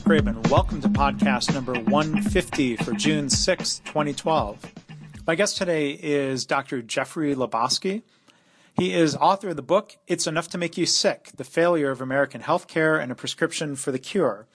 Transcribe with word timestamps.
Graban, 0.04 0.50
welcome 0.50 0.82
to 0.82 0.90
podcast 0.90 1.54
number 1.54 1.76
150 1.76 2.76
for 2.76 2.92
June 2.92 3.30
6, 3.30 3.80
2012. 3.86 4.74
My 5.26 5.36
guest 5.36 5.56
today 5.56 5.92
is 5.92 6.46
Dr. 6.46 6.82
Jeffrey 6.82 7.36
Lobosky. 7.36 8.02
He 8.76 8.94
is 8.94 9.16
author 9.16 9.48
of 9.48 9.56
the 9.56 9.62
book, 9.62 9.96
It's 10.08 10.28
Enough 10.28 10.50
to 10.50 10.58
Make 10.58 10.78
You 10.78 10.86
Sick 10.86 11.32
The 11.38 11.46
Failure 11.46 11.90
of 11.90 12.02
American 12.02 12.42
Healthcare 12.42 13.02
and 13.02 13.14
a 13.14 13.16
Prescription 13.16 13.78
for 13.78 13.94
the 13.94 14.00
Cure. 14.00 14.46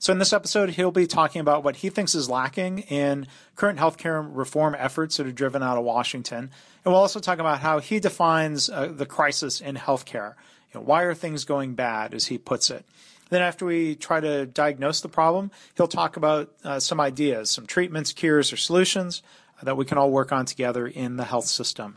So, 0.00 0.12
in 0.12 0.18
this 0.18 0.32
episode, 0.32 0.70
he'll 0.70 0.92
be 0.92 1.06
talking 1.06 1.40
about 1.40 1.64
what 1.64 1.76
he 1.76 1.90
thinks 1.90 2.14
is 2.14 2.30
lacking 2.30 2.80
in 2.80 3.26
current 3.56 3.78
healthcare 3.80 4.26
reform 4.30 4.76
efforts 4.78 5.16
that 5.16 5.26
are 5.26 5.32
driven 5.32 5.62
out 5.62 5.76
of 5.76 5.84
Washington. 5.84 6.50
And 6.84 6.92
we'll 6.92 7.00
also 7.00 7.18
talk 7.18 7.40
about 7.40 7.60
how 7.60 7.80
he 7.80 7.98
defines 7.98 8.70
uh, 8.70 8.86
the 8.86 9.06
crisis 9.06 9.60
in 9.60 9.74
healthcare. 9.74 10.34
You 10.72 10.80
know, 10.80 10.82
why 10.82 11.02
are 11.02 11.14
things 11.14 11.44
going 11.44 11.74
bad, 11.74 12.14
as 12.14 12.26
he 12.26 12.38
puts 12.38 12.70
it? 12.70 12.86
Then, 13.30 13.42
after 13.42 13.66
we 13.66 13.96
try 13.96 14.20
to 14.20 14.46
diagnose 14.46 15.00
the 15.00 15.08
problem, 15.08 15.50
he'll 15.76 15.88
talk 15.88 16.16
about 16.16 16.52
uh, 16.62 16.78
some 16.78 17.00
ideas, 17.00 17.50
some 17.50 17.66
treatments, 17.66 18.12
cures, 18.12 18.52
or 18.52 18.56
solutions 18.56 19.22
that 19.62 19.76
we 19.76 19.84
can 19.84 19.98
all 19.98 20.10
work 20.10 20.30
on 20.30 20.46
together 20.46 20.86
in 20.86 21.16
the 21.16 21.24
health 21.24 21.46
system. 21.46 21.96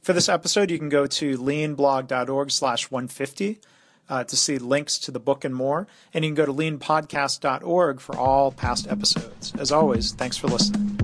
For 0.00 0.14
this 0.14 0.28
episode, 0.28 0.70
you 0.70 0.78
can 0.78 0.88
go 0.88 1.06
to 1.06 1.38
leanblog.org 1.38 2.50
slash 2.50 2.90
150 2.90 3.60
uh, 4.08 4.24
to 4.24 4.36
see 4.36 4.58
links 4.58 4.98
to 4.98 5.10
the 5.10 5.20
book 5.20 5.44
and 5.44 5.54
more. 5.54 5.86
And 6.12 6.24
you 6.24 6.30
can 6.30 6.34
go 6.34 6.46
to 6.46 6.52
leanpodcast.org 6.52 8.00
for 8.00 8.16
all 8.16 8.52
past 8.52 8.88
episodes. 8.88 9.52
As 9.58 9.72
always, 9.72 10.12
thanks 10.12 10.36
for 10.36 10.48
listening. 10.48 10.98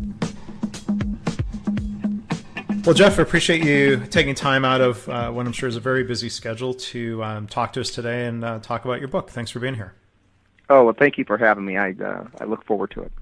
Well, 2.84 2.95
Jeff, 2.95 3.19
I 3.19 3.23
appreciate 3.23 3.64
you 3.64 4.03
taking 4.06 4.34
time 4.34 4.64
out 4.64 4.81
of 4.81 5.08
uh, 5.08 5.31
what 5.31 5.45
I'm 5.45 5.53
sure 5.53 5.69
is 5.69 5.77
a 5.77 5.81
very 5.81 6.05
busy 6.05 6.31
schedule 6.31 6.73
to 6.73 7.23
um, 7.23 7.47
talk 7.47 7.75
to 7.75 7.81
us 7.81 7.91
today 7.91 8.27
and 8.27 8.42
uh, 8.42 8.61
talk 8.61 8.86
about 8.86 8.98
your 8.98 9.08
book. 9.08 9.28
Thanks 9.28 9.51
for 9.51 9.61
being 9.61 9.75
here. 9.75 9.95
Oh 10.70 10.84
well, 10.84 10.95
thank 10.98 11.19
you 11.19 11.25
for 11.25 11.36
having 11.36 11.64
me. 11.64 11.77
I 11.77 11.91
uh, 11.91 12.25
I 12.41 12.45
look 12.45 12.64
forward 12.64 12.91
to 12.92 13.03
it. 13.03 13.12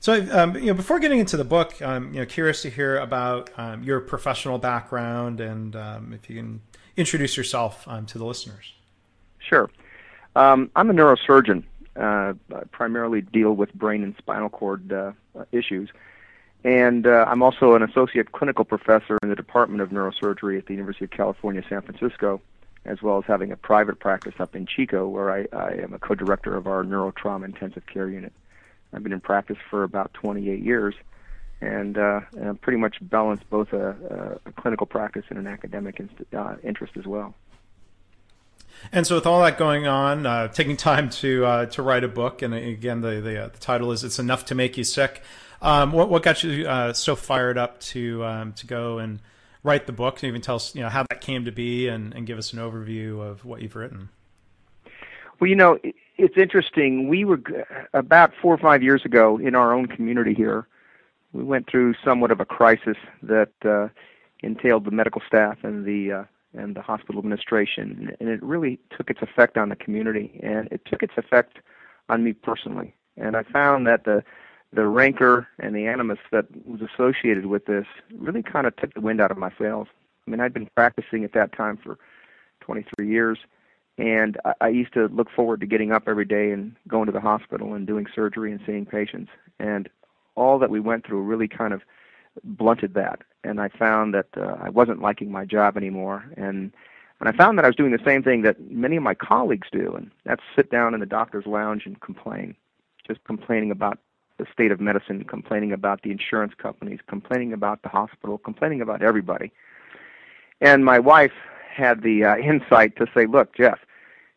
So, 0.00 0.26
um, 0.32 0.54
you 0.56 0.66
know, 0.66 0.74
before 0.74 0.98
getting 0.98 1.18
into 1.18 1.36
the 1.36 1.44
book, 1.44 1.80
I'm 1.80 2.12
you 2.12 2.20
know 2.20 2.26
curious 2.26 2.62
to 2.62 2.70
hear 2.70 2.98
about 2.98 3.50
um, 3.56 3.82
your 3.82 4.00
professional 4.00 4.58
background 4.58 5.40
and 5.40 5.74
um, 5.74 6.12
if 6.12 6.28
you 6.28 6.36
can 6.36 6.60
introduce 6.96 7.36
yourself 7.36 7.88
um, 7.88 8.06
to 8.06 8.18
the 8.18 8.24
listeners. 8.24 8.74
Sure, 9.48 9.70
um, 10.36 10.70
I'm 10.76 10.90
a 10.90 10.92
neurosurgeon. 10.92 11.64
Uh, 11.96 12.34
I 12.54 12.64
primarily 12.72 13.20
deal 13.20 13.52
with 13.52 13.72
brain 13.74 14.02
and 14.02 14.14
spinal 14.18 14.48
cord 14.48 14.92
uh, 14.92 15.12
issues, 15.52 15.90
and 16.64 17.06
uh, 17.06 17.26
I'm 17.28 17.42
also 17.42 17.74
an 17.74 17.82
associate 17.82 18.32
clinical 18.32 18.64
professor 18.64 19.18
in 19.22 19.28
the 19.28 19.36
Department 19.36 19.82
of 19.82 19.90
Neurosurgery 19.90 20.58
at 20.58 20.66
the 20.66 20.72
University 20.72 21.04
of 21.04 21.10
California, 21.10 21.62
San 21.68 21.82
Francisco, 21.82 22.40
as 22.86 23.02
well 23.02 23.18
as 23.18 23.24
having 23.26 23.52
a 23.52 23.56
private 23.56 24.00
practice 24.00 24.34
up 24.38 24.56
in 24.56 24.66
Chico, 24.66 25.06
where 25.06 25.30
I, 25.30 25.46
I 25.56 25.72
am 25.74 25.92
a 25.92 25.98
co-director 25.98 26.56
of 26.56 26.66
our 26.66 26.82
neurotrauma 26.82 27.44
intensive 27.44 27.86
care 27.86 28.08
unit. 28.08 28.32
I've 28.92 29.02
been 29.02 29.12
in 29.12 29.20
practice 29.20 29.58
for 29.70 29.82
about 29.82 30.14
28 30.14 30.62
years, 30.62 30.94
and, 31.60 31.98
uh, 31.98 32.20
and 32.38 32.60
pretty 32.60 32.78
much 32.78 32.96
balance 33.02 33.42
both 33.48 33.72
a, 33.72 34.40
a, 34.46 34.52
clinical 34.52 34.86
practice 34.86 35.24
and 35.28 35.38
an 35.38 35.46
academic 35.46 36.00
inst- 36.00 36.34
uh, 36.34 36.56
interest 36.62 36.94
as 36.96 37.06
well. 37.06 37.34
And 38.92 39.06
so, 39.06 39.14
with 39.16 39.26
all 39.26 39.42
that 39.42 39.58
going 39.58 39.86
on, 39.86 40.26
uh, 40.26 40.48
taking 40.48 40.76
time 40.76 41.10
to 41.10 41.44
uh, 41.44 41.66
to 41.66 41.82
write 41.82 42.04
a 42.04 42.08
book, 42.08 42.42
and 42.42 42.54
again, 42.54 43.00
the 43.00 43.20
the, 43.20 43.44
uh, 43.44 43.48
the, 43.48 43.58
title 43.58 43.92
is 43.92 44.04
"It's 44.04 44.18
Enough 44.18 44.44
to 44.46 44.54
Make 44.54 44.76
You 44.76 44.84
Sick." 44.84 45.22
Um, 45.62 45.92
what 45.92 46.08
what 46.08 46.22
got 46.22 46.42
you 46.42 46.66
uh, 46.66 46.92
so 46.92 47.16
fired 47.16 47.58
up 47.58 47.80
to 47.80 48.24
um, 48.24 48.52
to 48.54 48.66
go 48.66 48.98
and 48.98 49.20
write 49.62 49.86
the 49.86 49.92
book, 49.92 50.22
and 50.22 50.28
even 50.28 50.40
tell 50.40 50.56
us 50.56 50.74
you 50.74 50.82
know 50.82 50.88
how 50.88 51.04
that 51.08 51.20
came 51.20 51.44
to 51.46 51.52
be, 51.52 51.88
and, 51.88 52.14
and 52.14 52.26
give 52.26 52.38
us 52.38 52.52
an 52.52 52.58
overview 52.58 53.20
of 53.20 53.44
what 53.44 53.62
you've 53.62 53.74
written? 53.74 54.10
Well, 55.40 55.48
you 55.48 55.56
know, 55.56 55.78
it's 56.16 56.36
interesting. 56.36 57.08
We 57.08 57.24
were 57.24 57.40
about 57.92 58.32
four 58.40 58.54
or 58.54 58.58
five 58.58 58.82
years 58.82 59.04
ago 59.04 59.38
in 59.38 59.54
our 59.54 59.74
own 59.74 59.86
community 59.86 60.34
here. 60.34 60.66
We 61.32 61.42
went 61.42 61.68
through 61.68 61.94
somewhat 62.04 62.30
of 62.30 62.40
a 62.40 62.44
crisis 62.44 62.96
that 63.22 63.50
uh, 63.64 63.88
entailed 64.40 64.84
the 64.84 64.92
medical 64.92 65.20
staff 65.26 65.58
and 65.64 65.84
the 65.84 66.12
uh, 66.12 66.24
and 66.56 66.74
the 66.76 66.82
hospital 66.82 67.18
administration, 67.18 68.16
and 68.20 68.28
it 68.28 68.42
really 68.42 68.78
took 68.96 69.10
its 69.10 69.22
effect 69.22 69.56
on 69.56 69.68
the 69.68 69.76
community, 69.76 70.40
and 70.42 70.68
it 70.70 70.82
took 70.86 71.02
its 71.02 71.14
effect 71.16 71.58
on 72.08 72.24
me 72.24 72.32
personally. 72.32 72.94
And 73.16 73.36
I 73.36 73.42
found 73.42 73.86
that 73.86 74.04
the 74.04 74.22
the 74.72 74.86
rancor 74.86 75.46
and 75.60 75.74
the 75.74 75.86
animus 75.86 76.18
that 76.32 76.46
was 76.66 76.80
associated 76.80 77.46
with 77.46 77.66
this 77.66 77.86
really 78.18 78.42
kind 78.42 78.66
of 78.66 78.74
took 78.76 78.92
the 78.94 79.00
wind 79.00 79.20
out 79.20 79.30
of 79.30 79.38
my 79.38 79.52
sails. 79.56 79.86
I 80.26 80.30
mean, 80.30 80.40
I'd 80.40 80.52
been 80.52 80.68
practicing 80.74 81.22
at 81.22 81.32
that 81.34 81.52
time 81.56 81.76
for 81.76 81.96
23 82.60 83.08
years, 83.08 83.38
and 83.98 84.36
I, 84.44 84.52
I 84.62 84.68
used 84.68 84.92
to 84.94 85.06
look 85.06 85.30
forward 85.30 85.60
to 85.60 85.66
getting 85.66 85.92
up 85.92 86.08
every 86.08 86.24
day 86.24 86.50
and 86.50 86.74
going 86.88 87.06
to 87.06 87.12
the 87.12 87.20
hospital 87.20 87.74
and 87.74 87.86
doing 87.86 88.06
surgery 88.12 88.50
and 88.50 88.60
seeing 88.66 88.84
patients. 88.84 89.30
And 89.60 89.88
all 90.34 90.58
that 90.58 90.70
we 90.70 90.80
went 90.80 91.06
through 91.06 91.22
really 91.22 91.46
kind 91.46 91.72
of 91.72 91.82
blunted 92.42 92.94
that. 92.94 93.20
And 93.44 93.60
I 93.60 93.68
found 93.68 94.14
that 94.14 94.28
uh, 94.36 94.56
I 94.60 94.70
wasn't 94.70 95.00
liking 95.00 95.30
my 95.30 95.44
job 95.44 95.76
anymore. 95.76 96.24
And 96.36 96.72
and 97.20 97.28
I 97.28 97.32
found 97.32 97.56
that 97.58 97.64
I 97.64 97.68
was 97.68 97.76
doing 97.76 97.92
the 97.92 98.04
same 98.04 98.22
thing 98.22 98.42
that 98.42 98.70
many 98.70 98.96
of 98.96 99.02
my 99.02 99.14
colleagues 99.14 99.68
do, 99.70 99.94
and 99.94 100.10
that's 100.24 100.42
sit 100.56 100.70
down 100.70 100.94
in 100.94 101.00
the 101.00 101.06
doctor's 101.06 101.46
lounge 101.46 101.86
and 101.86 101.98
complain, 102.00 102.56
just 103.06 103.22
complaining 103.24 103.70
about 103.70 103.98
the 104.36 104.46
state 104.52 104.72
of 104.72 104.80
medicine, 104.80 105.24
complaining 105.24 105.72
about 105.72 106.02
the 106.02 106.10
insurance 106.10 106.52
companies, 106.58 106.98
complaining 107.06 107.52
about 107.52 107.82
the 107.82 107.88
hospital, 107.88 108.36
complaining 108.36 108.80
about 108.80 109.00
everybody. 109.00 109.52
And 110.60 110.84
my 110.84 110.98
wife 110.98 111.32
had 111.72 112.02
the 112.02 112.24
uh, 112.24 112.36
insight 112.36 112.96
to 112.96 113.06
say, 113.14 113.26
"Look, 113.26 113.54
Jeff, 113.56 113.78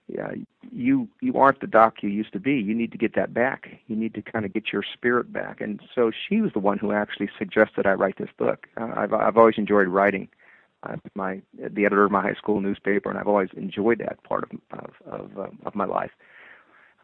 yeah, 0.08 0.32
you 0.72 1.08
you 1.22 1.36
aren't 1.36 1.60
the 1.60 1.68
doc 1.68 2.02
you 2.02 2.10
used 2.10 2.34
to 2.34 2.40
be. 2.40 2.54
You 2.54 2.74
need 2.74 2.92
to 2.94 2.98
get 2.98 3.16
that 3.16 3.34
back. 3.34 3.68
You 3.88 3.96
need 3.96 4.14
to 4.14 4.22
kind 4.22 4.46
of 4.46 4.54
get 4.54 4.72
your 4.72 4.84
spirit 4.84 5.34
back." 5.34 5.60
And 5.62 5.82
so 5.94 6.12
she 6.12 6.42
was 6.42 6.54
the 6.54 6.60
one 6.60 6.78
who 6.78 6.92
actually 6.92 7.30
suggested 7.38 7.86
I 7.86 7.94
write 7.94 8.18
this 8.18 8.30
book. 8.38 8.68
Uh, 8.78 8.92
I've 8.96 9.14
I've 9.14 9.38
always 9.38 9.58
enjoyed 9.58 9.88
writing. 9.88 10.30
I'm 10.84 11.02
my 11.16 11.42
the 11.54 11.86
editor 11.86 12.06
of 12.06 12.12
my 12.12 12.22
high 12.22 12.36
school 12.36 12.62
newspaper, 12.62 13.10
and 13.10 13.20
I've 13.20 13.28
always 13.28 13.50
enjoyed 13.58 14.00
that 14.00 14.24
part 14.24 14.44
of 14.44 14.52
of 14.80 14.92
of, 15.06 15.38
uh, 15.38 15.48
of 15.66 15.76
my 15.76 15.86
life. 15.86 16.12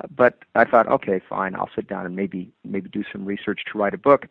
Uh, 0.01 0.07
but 0.15 0.39
I 0.55 0.65
thought, 0.65 0.87
okay, 0.87 1.21
fine, 1.27 1.55
I'll 1.55 1.69
sit 1.75 1.87
down 1.87 2.05
and 2.05 2.15
maybe 2.15 2.51
maybe 2.63 2.89
do 2.89 3.03
some 3.11 3.25
research 3.25 3.61
to 3.71 3.77
write 3.77 3.93
a 3.93 3.97
book, 3.97 4.27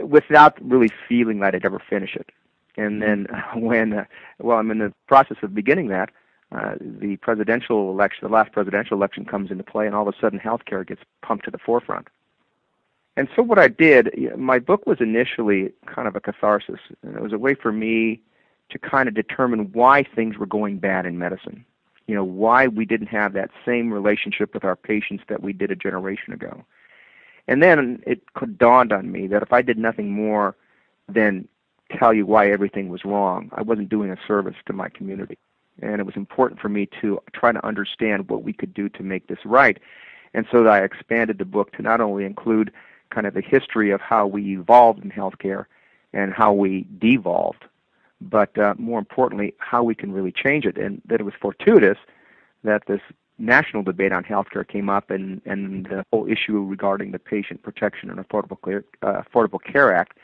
without 0.00 0.56
really 0.62 0.90
feeling 1.08 1.40
that 1.40 1.54
I'd 1.54 1.64
ever 1.64 1.80
finish 1.90 2.14
it. 2.14 2.30
And 2.76 3.02
then 3.02 3.26
when, 3.56 3.92
uh, 3.92 4.04
well, 4.38 4.58
I'm 4.58 4.70
in 4.70 4.78
the 4.78 4.92
process 5.06 5.38
of 5.42 5.54
beginning 5.54 5.88
that, 5.88 6.10
uh, 6.52 6.74
the 6.80 7.16
presidential 7.16 7.90
election, 7.90 8.26
the 8.26 8.32
last 8.32 8.52
presidential 8.52 8.96
election 8.96 9.24
comes 9.24 9.50
into 9.50 9.64
play, 9.64 9.86
and 9.86 9.94
all 9.94 10.08
of 10.08 10.14
a 10.14 10.18
sudden 10.18 10.38
healthcare 10.38 10.86
gets 10.86 11.02
pumped 11.22 11.44
to 11.44 11.50
the 11.50 11.58
forefront. 11.58 12.08
And 13.16 13.28
so 13.34 13.42
what 13.42 13.58
I 13.58 13.68
did, 13.68 14.10
my 14.38 14.58
book 14.58 14.86
was 14.86 15.00
initially 15.00 15.72
kind 15.86 16.06
of 16.06 16.14
a 16.16 16.20
catharsis, 16.20 16.80
and 17.02 17.16
it 17.16 17.22
was 17.22 17.32
a 17.32 17.38
way 17.38 17.54
for 17.54 17.72
me 17.72 18.20
to 18.70 18.78
kind 18.78 19.08
of 19.08 19.14
determine 19.14 19.72
why 19.72 20.04
things 20.04 20.38
were 20.38 20.46
going 20.46 20.78
bad 20.78 21.04
in 21.04 21.18
medicine. 21.18 21.64
You 22.06 22.14
know, 22.14 22.24
why 22.24 22.68
we 22.68 22.84
didn't 22.84 23.08
have 23.08 23.32
that 23.34 23.50
same 23.66 23.92
relationship 23.92 24.54
with 24.54 24.64
our 24.64 24.76
patients 24.76 25.24
that 25.28 25.42
we 25.42 25.52
did 25.52 25.70
a 25.70 25.76
generation 25.76 26.32
ago. 26.32 26.64
And 27.48 27.62
then 27.62 28.02
it 28.06 28.22
dawned 28.56 28.92
on 28.92 29.10
me 29.10 29.26
that 29.26 29.42
if 29.42 29.52
I 29.52 29.62
did 29.62 29.78
nothing 29.78 30.10
more 30.10 30.54
than 31.08 31.48
tell 31.98 32.12
you 32.12 32.26
why 32.26 32.50
everything 32.50 32.88
was 32.88 33.04
wrong. 33.04 33.50
I 33.54 33.62
wasn't 33.62 33.88
doing 33.88 34.10
a 34.10 34.16
service 34.26 34.56
to 34.66 34.72
my 34.72 34.88
community. 34.88 35.38
And 35.82 36.00
it 36.00 36.04
was 36.04 36.16
important 36.16 36.60
for 36.60 36.68
me 36.68 36.88
to 37.00 37.20
try 37.32 37.52
to 37.52 37.64
understand 37.66 38.28
what 38.28 38.42
we 38.42 38.52
could 38.52 38.74
do 38.74 38.88
to 38.90 39.02
make 39.02 39.26
this 39.26 39.38
right. 39.44 39.78
And 40.34 40.46
so 40.50 40.66
I 40.66 40.82
expanded 40.82 41.38
the 41.38 41.44
book 41.44 41.72
to 41.72 41.82
not 41.82 42.00
only 42.00 42.24
include 42.24 42.72
kind 43.10 43.26
of 43.26 43.34
the 43.34 43.40
history 43.40 43.90
of 43.90 44.00
how 44.00 44.26
we 44.26 44.52
evolved 44.52 45.02
in 45.02 45.10
healthcare 45.10 45.66
and 46.12 46.32
how 46.32 46.52
we 46.52 46.86
devolved, 46.98 47.64
but 48.20 48.56
uh, 48.58 48.74
more 48.78 48.98
importantly, 48.98 49.54
how 49.58 49.82
we 49.82 49.94
can 49.94 50.12
really 50.12 50.32
change 50.32 50.64
it. 50.66 50.76
And 50.76 51.00
that 51.06 51.20
it 51.20 51.24
was 51.24 51.34
fortuitous 51.40 51.98
that 52.64 52.82
this 52.86 53.00
national 53.38 53.82
debate 53.84 54.12
on 54.12 54.24
healthcare 54.24 54.66
came 54.66 54.90
up 54.90 55.10
and, 55.10 55.40
and 55.44 55.86
the 55.86 56.04
whole 56.12 56.28
issue 56.28 56.58
regarding 56.64 57.12
the 57.12 57.18
Patient 57.18 57.62
Protection 57.62 58.10
and 58.10 58.18
Affordable 58.18 58.60
Care, 58.62 58.84
uh, 59.02 59.22
Affordable 59.22 59.62
Care 59.62 59.94
Act 59.94 60.18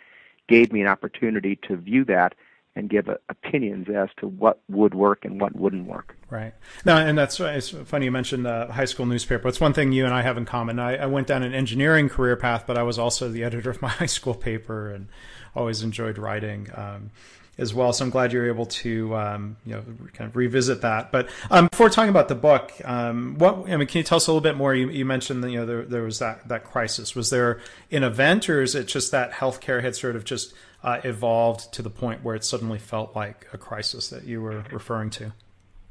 gave 0.49 0.73
me 0.73 0.81
an 0.81 0.89
opportunity 0.89 1.57
to 1.69 1.77
view 1.77 2.05
that 2.05 2.35
and 2.77 2.91
give 2.91 3.09
uh, 3.09 3.17
opinions 3.29 3.89
as 3.89 4.09
to 4.19 4.27
what 4.27 4.61
would 4.69 4.95
work 4.95 5.25
and 5.25 5.41
what 5.41 5.55
wouldn't 5.55 5.87
work. 5.87 6.17
Right. 6.31 6.55
No, 6.85 6.97
and 6.97 7.17
that's 7.17 7.39
it's 7.41 7.71
funny 7.71 8.07
you 8.07 8.11
mentioned 8.11 8.45
the 8.45 8.67
high 8.73 8.85
school 8.85 9.07
newspaper. 9.07 9.49
It's 9.49 9.61
one 9.61 9.73
thing 9.73 9.93
you 9.93 10.05
and 10.05 10.15
I 10.15 10.23
have 10.23 10.37
in 10.37 10.45
common. 10.45 10.79
I, 10.79 10.97
I, 10.97 11.07
went 11.07 11.27
down 11.27 11.43
an 11.43 11.55
engineering 11.55 12.09
career 12.09 12.37
path, 12.37 12.65
but 12.67 12.77
I 12.77 12.83
was 12.83 12.99
also 12.99 13.29
the 13.29 13.45
editor 13.45 13.71
of 13.71 13.81
my 13.81 13.89
high 14.01 14.07
school 14.07 14.35
paper 14.35 14.91
and 14.91 15.09
always 15.55 15.83
enjoyed 15.83 16.19
writing. 16.19 16.69
Um, 16.75 17.11
as 17.59 17.73
well. 17.73 17.93
So 17.93 18.05
I'm 18.05 18.11
glad 18.11 18.33
you're 18.33 18.49
able 18.49 18.67
to 18.67 19.15
um, 19.15 19.57
you 19.65 19.75
know 19.75 19.85
kind 20.13 20.29
of 20.29 20.37
revisit 20.37 20.81
that. 20.83 21.13
But 21.13 21.29
um, 21.51 21.69
before 21.71 21.89
talking 21.89 22.11
about 22.11 22.29
the 22.29 22.35
book, 22.35 22.73
um, 22.85 23.37
what 23.39 23.71
I 23.71 23.77
mean, 23.77 23.87
can 23.87 23.99
you 23.99 24.05
tell 24.05 24.17
us 24.17 24.27
a 24.27 24.33
little 24.33 24.41
bit 24.41 24.57
more? 24.57 24.75
You, 24.75 24.91
you 24.91 25.05
mentioned 25.05 25.43
that 25.45 25.51
you 25.51 25.59
know 25.59 25.67
there, 25.67 25.83
there, 25.83 26.03
was 26.03 26.19
that 26.19 26.49
that 26.49 26.65
crisis. 26.65 27.15
Was 27.15 27.31
there 27.31 27.61
an 27.91 28.03
event, 28.03 28.49
or 28.49 28.63
is 28.63 28.75
it 28.75 28.87
just 28.87 29.11
that 29.13 29.33
healthcare 29.33 29.83
had 29.83 29.95
sort 29.95 30.17
of 30.17 30.25
just 30.25 30.55
uh, 30.85 31.01
evolved 31.03 31.73
to 31.73 31.83
the 31.83 31.91
point 31.91 32.23
where 32.23 32.37
it 32.37 32.45
suddenly 32.45 32.79
felt 32.79 33.17
like 33.17 33.47
a 33.53 33.59
crisis 33.59 34.09
that 34.11 34.25
you 34.25 34.43
were 34.43 34.65
referring 34.71 35.11
to? 35.11 35.33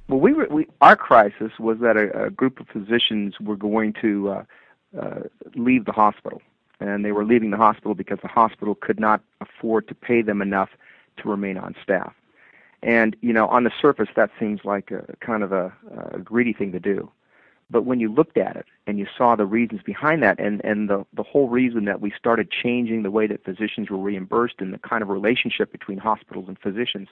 Well, 0.08 0.20
we, 0.20 0.34
were, 0.34 0.48
we 0.50 0.68
our 0.82 0.96
crisis 0.96 1.52
was 1.60 1.80
that 1.80 1.98
a, 1.98 2.26
a 2.26 2.30
group 2.30 2.60
of 2.60 2.68
physicians 2.68 3.40
were 3.40 3.56
going 3.56 3.94
to 4.02 4.30
uh, 4.30 4.44
uh, 5.02 5.20
leave 5.56 5.86
the 5.86 5.92
hospital, 5.92 6.42
and 6.80 7.04
they 7.04 7.12
were 7.12 7.26
leaving 7.26 7.50
the 7.50 7.58
hospital 7.58 7.96
because 7.96 8.20
the 8.22 8.28
hospital 8.28 8.76
could 8.76 9.00
not 9.00 9.22
afford 9.42 9.88
to 9.88 9.96
pay 9.96 10.22
them 10.22 10.42
enough 10.42 10.70
to 11.18 11.28
remain 11.28 11.58
on 11.58 11.76
staff. 11.82 12.14
And 12.84 13.16
you 13.22 13.34
know, 13.34 13.48
on 13.48 13.64
the 13.64 13.72
surface, 13.82 14.10
that 14.16 14.30
seems 14.40 14.62
like 14.64 14.92
a 14.92 15.16
kind 15.22 15.42
of 15.42 15.52
a, 15.52 15.74
a 16.12 16.20
greedy 16.20 16.54
thing 16.54 16.72
to 16.74 16.80
do. 16.80 17.10
But 17.70 17.86
when 17.86 18.00
you 18.00 18.14
looked 18.14 18.38
at 18.38 18.56
it 18.56 18.66
and 18.86 19.00
you 19.00 19.08
saw 19.18 19.36
the 19.36 19.46
reasons 19.46 19.82
behind 19.84 20.22
that, 20.24 20.40
and 20.40 20.64
and 20.64 20.90
the 20.90 21.06
the 21.14 21.24
whole 21.24 21.50
reason 21.50 21.86
that 21.86 22.02
we 22.02 22.12
started 22.18 22.52
changing 22.52 23.04
the 23.04 23.12
way 23.12 23.28
that 23.28 23.44
physicians 23.44 23.90
were 23.90 23.98
reimbursed 23.98 24.56
and 24.60 24.74
the 24.74 24.78
kind 24.80 25.02
of 25.02 25.10
relationship 25.10 25.72
between 25.72 25.98
hospitals 25.98 26.46
and 26.48 26.58
physicians, 26.60 27.08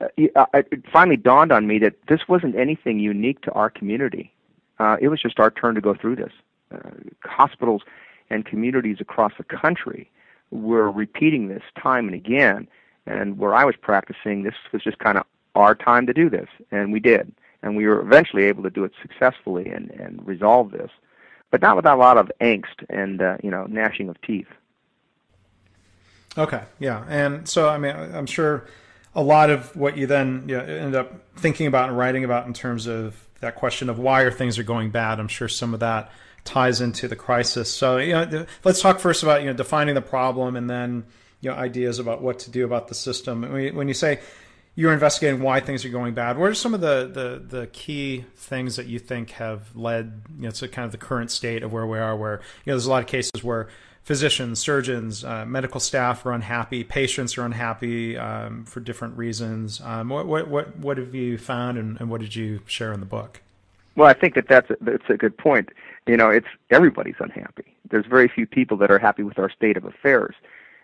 uh, 0.00 0.06
uh 0.34 0.46
it 0.54 0.84
finally 0.92 1.16
dawned 1.16 1.52
on 1.52 1.66
me 1.66 1.78
that 1.78 1.94
this 2.08 2.20
wasn't 2.28 2.56
anything 2.56 2.98
unique 2.98 3.40
to 3.42 3.52
our 3.52 3.70
community. 3.70 4.32
Uh, 4.78 4.96
it 5.00 5.08
was 5.08 5.20
just 5.20 5.38
our 5.38 5.50
turn 5.50 5.74
to 5.74 5.80
go 5.80 5.94
through 5.94 6.16
this. 6.16 6.32
Uh, 6.74 6.90
hospitals 7.24 7.82
and 8.30 8.46
communities 8.46 8.96
across 9.00 9.32
the 9.36 9.44
country 9.44 10.10
were 10.50 10.90
repeating 10.90 11.48
this 11.48 11.62
time 11.80 12.06
and 12.06 12.14
again 12.14 12.66
and 13.06 13.38
where 13.38 13.54
I 13.54 13.64
was 13.64 13.74
practicing, 13.80 14.42
this 14.42 14.54
was 14.72 14.82
just 14.82 14.98
kind 14.98 15.18
of 15.18 15.24
our 15.54 15.74
time 15.74 16.06
to 16.06 16.12
do 16.12 16.30
this, 16.30 16.48
and 16.70 16.92
we 16.92 17.00
did. 17.00 17.32
And 17.62 17.76
we 17.76 17.86
were 17.86 18.00
eventually 18.00 18.44
able 18.44 18.62
to 18.64 18.70
do 18.70 18.84
it 18.84 18.92
successfully 19.00 19.68
and, 19.68 19.90
and 19.92 20.26
resolve 20.26 20.72
this, 20.72 20.90
but 21.50 21.60
not 21.60 21.76
without 21.76 21.96
a 21.96 22.00
lot 22.00 22.18
of 22.18 22.30
angst 22.40 22.84
and 22.88 23.22
uh, 23.22 23.36
you 23.42 23.50
know 23.50 23.66
gnashing 23.66 24.08
of 24.08 24.20
teeth. 24.22 24.48
Okay, 26.36 26.62
yeah, 26.78 27.04
and 27.08 27.48
so 27.48 27.68
I 27.68 27.78
mean, 27.78 27.94
I'm 27.94 28.26
sure 28.26 28.66
a 29.14 29.22
lot 29.22 29.50
of 29.50 29.76
what 29.76 29.96
you 29.96 30.06
then 30.06 30.44
you 30.48 30.56
know, 30.56 30.64
end 30.64 30.96
up 30.96 31.36
thinking 31.36 31.66
about 31.66 31.90
and 31.90 31.98
writing 31.98 32.24
about 32.24 32.46
in 32.46 32.54
terms 32.54 32.86
of 32.86 33.28
that 33.40 33.56
question 33.56 33.90
of 33.90 33.98
why 33.98 34.22
are 34.22 34.30
things 34.30 34.58
are 34.58 34.62
going 34.62 34.90
bad. 34.90 35.20
I'm 35.20 35.28
sure 35.28 35.48
some 35.48 35.74
of 35.74 35.80
that 35.80 36.10
ties 36.44 36.80
into 36.80 37.08
the 37.08 37.16
crisis. 37.16 37.70
So 37.70 37.98
you 37.98 38.12
know, 38.12 38.46
let's 38.64 38.80
talk 38.80 38.98
first 38.98 39.22
about 39.22 39.42
you 39.42 39.46
know 39.46 39.52
defining 39.52 39.94
the 39.94 40.02
problem 40.02 40.56
and 40.56 40.68
then 40.68 41.04
you 41.40 41.50
know 41.50 41.56
ideas 41.56 41.98
about 41.98 42.22
what 42.22 42.38
to 42.40 42.50
do 42.50 42.64
about 42.64 42.88
the 42.88 42.94
system. 42.94 43.42
When 43.74 43.88
you 43.88 43.94
say 43.94 44.20
you're 44.74 44.92
investigating 44.92 45.42
why 45.42 45.60
things 45.60 45.84
are 45.84 45.90
going 45.90 46.14
bad, 46.14 46.38
what 46.38 46.50
are 46.50 46.54
some 46.54 46.72
of 46.74 46.80
the, 46.80 47.10
the, 47.12 47.58
the 47.58 47.66
key 47.68 48.24
things 48.36 48.76
that 48.76 48.86
you 48.86 48.98
think 48.98 49.30
have 49.32 49.74
led 49.76 50.22
you 50.36 50.44
know, 50.44 50.50
to 50.50 50.68
kind 50.68 50.86
of 50.86 50.92
the 50.92 50.98
current 50.98 51.30
state 51.30 51.62
of 51.62 51.72
where 51.72 51.86
we 51.86 51.98
are? 51.98 52.16
Where 52.16 52.40
you 52.64 52.70
know 52.70 52.74
there's 52.74 52.86
a 52.86 52.90
lot 52.90 53.02
of 53.02 53.08
cases 53.08 53.44
where 53.44 53.68
physicians, 54.02 54.58
surgeons, 54.58 55.24
uh, 55.24 55.44
medical 55.44 55.80
staff 55.80 56.24
are 56.26 56.32
unhappy, 56.32 56.84
patients 56.84 57.38
are 57.38 57.44
unhappy 57.44 58.16
um, 58.16 58.64
for 58.64 58.80
different 58.80 59.16
reasons. 59.16 59.80
Um, 59.80 60.08
what, 60.08 60.26
what, 60.26 60.48
what, 60.48 60.76
what 60.78 60.98
have 60.98 61.14
you 61.14 61.38
found, 61.38 61.78
and, 61.78 62.00
and, 62.00 62.10
what 62.10 62.20
did 62.20 62.34
you 62.34 62.60
share 62.66 62.92
in 62.92 63.00
the 63.00 63.06
book? 63.06 63.40
Well, 63.94 64.08
I 64.08 64.14
think 64.14 64.34
that 64.34 64.48
that's 64.48 64.70
a, 64.70 64.76
that's 64.80 65.08
a 65.08 65.16
good 65.16 65.36
point. 65.36 65.68
You 66.06 66.16
know, 66.16 66.30
it's 66.30 66.46
everybody's 66.70 67.14
unhappy. 67.20 67.76
There's 67.90 68.06
very 68.06 68.26
few 68.26 68.46
people 68.46 68.76
that 68.78 68.90
are 68.90 68.98
happy 68.98 69.22
with 69.22 69.38
our 69.38 69.50
state 69.50 69.76
of 69.76 69.84
affairs. 69.84 70.34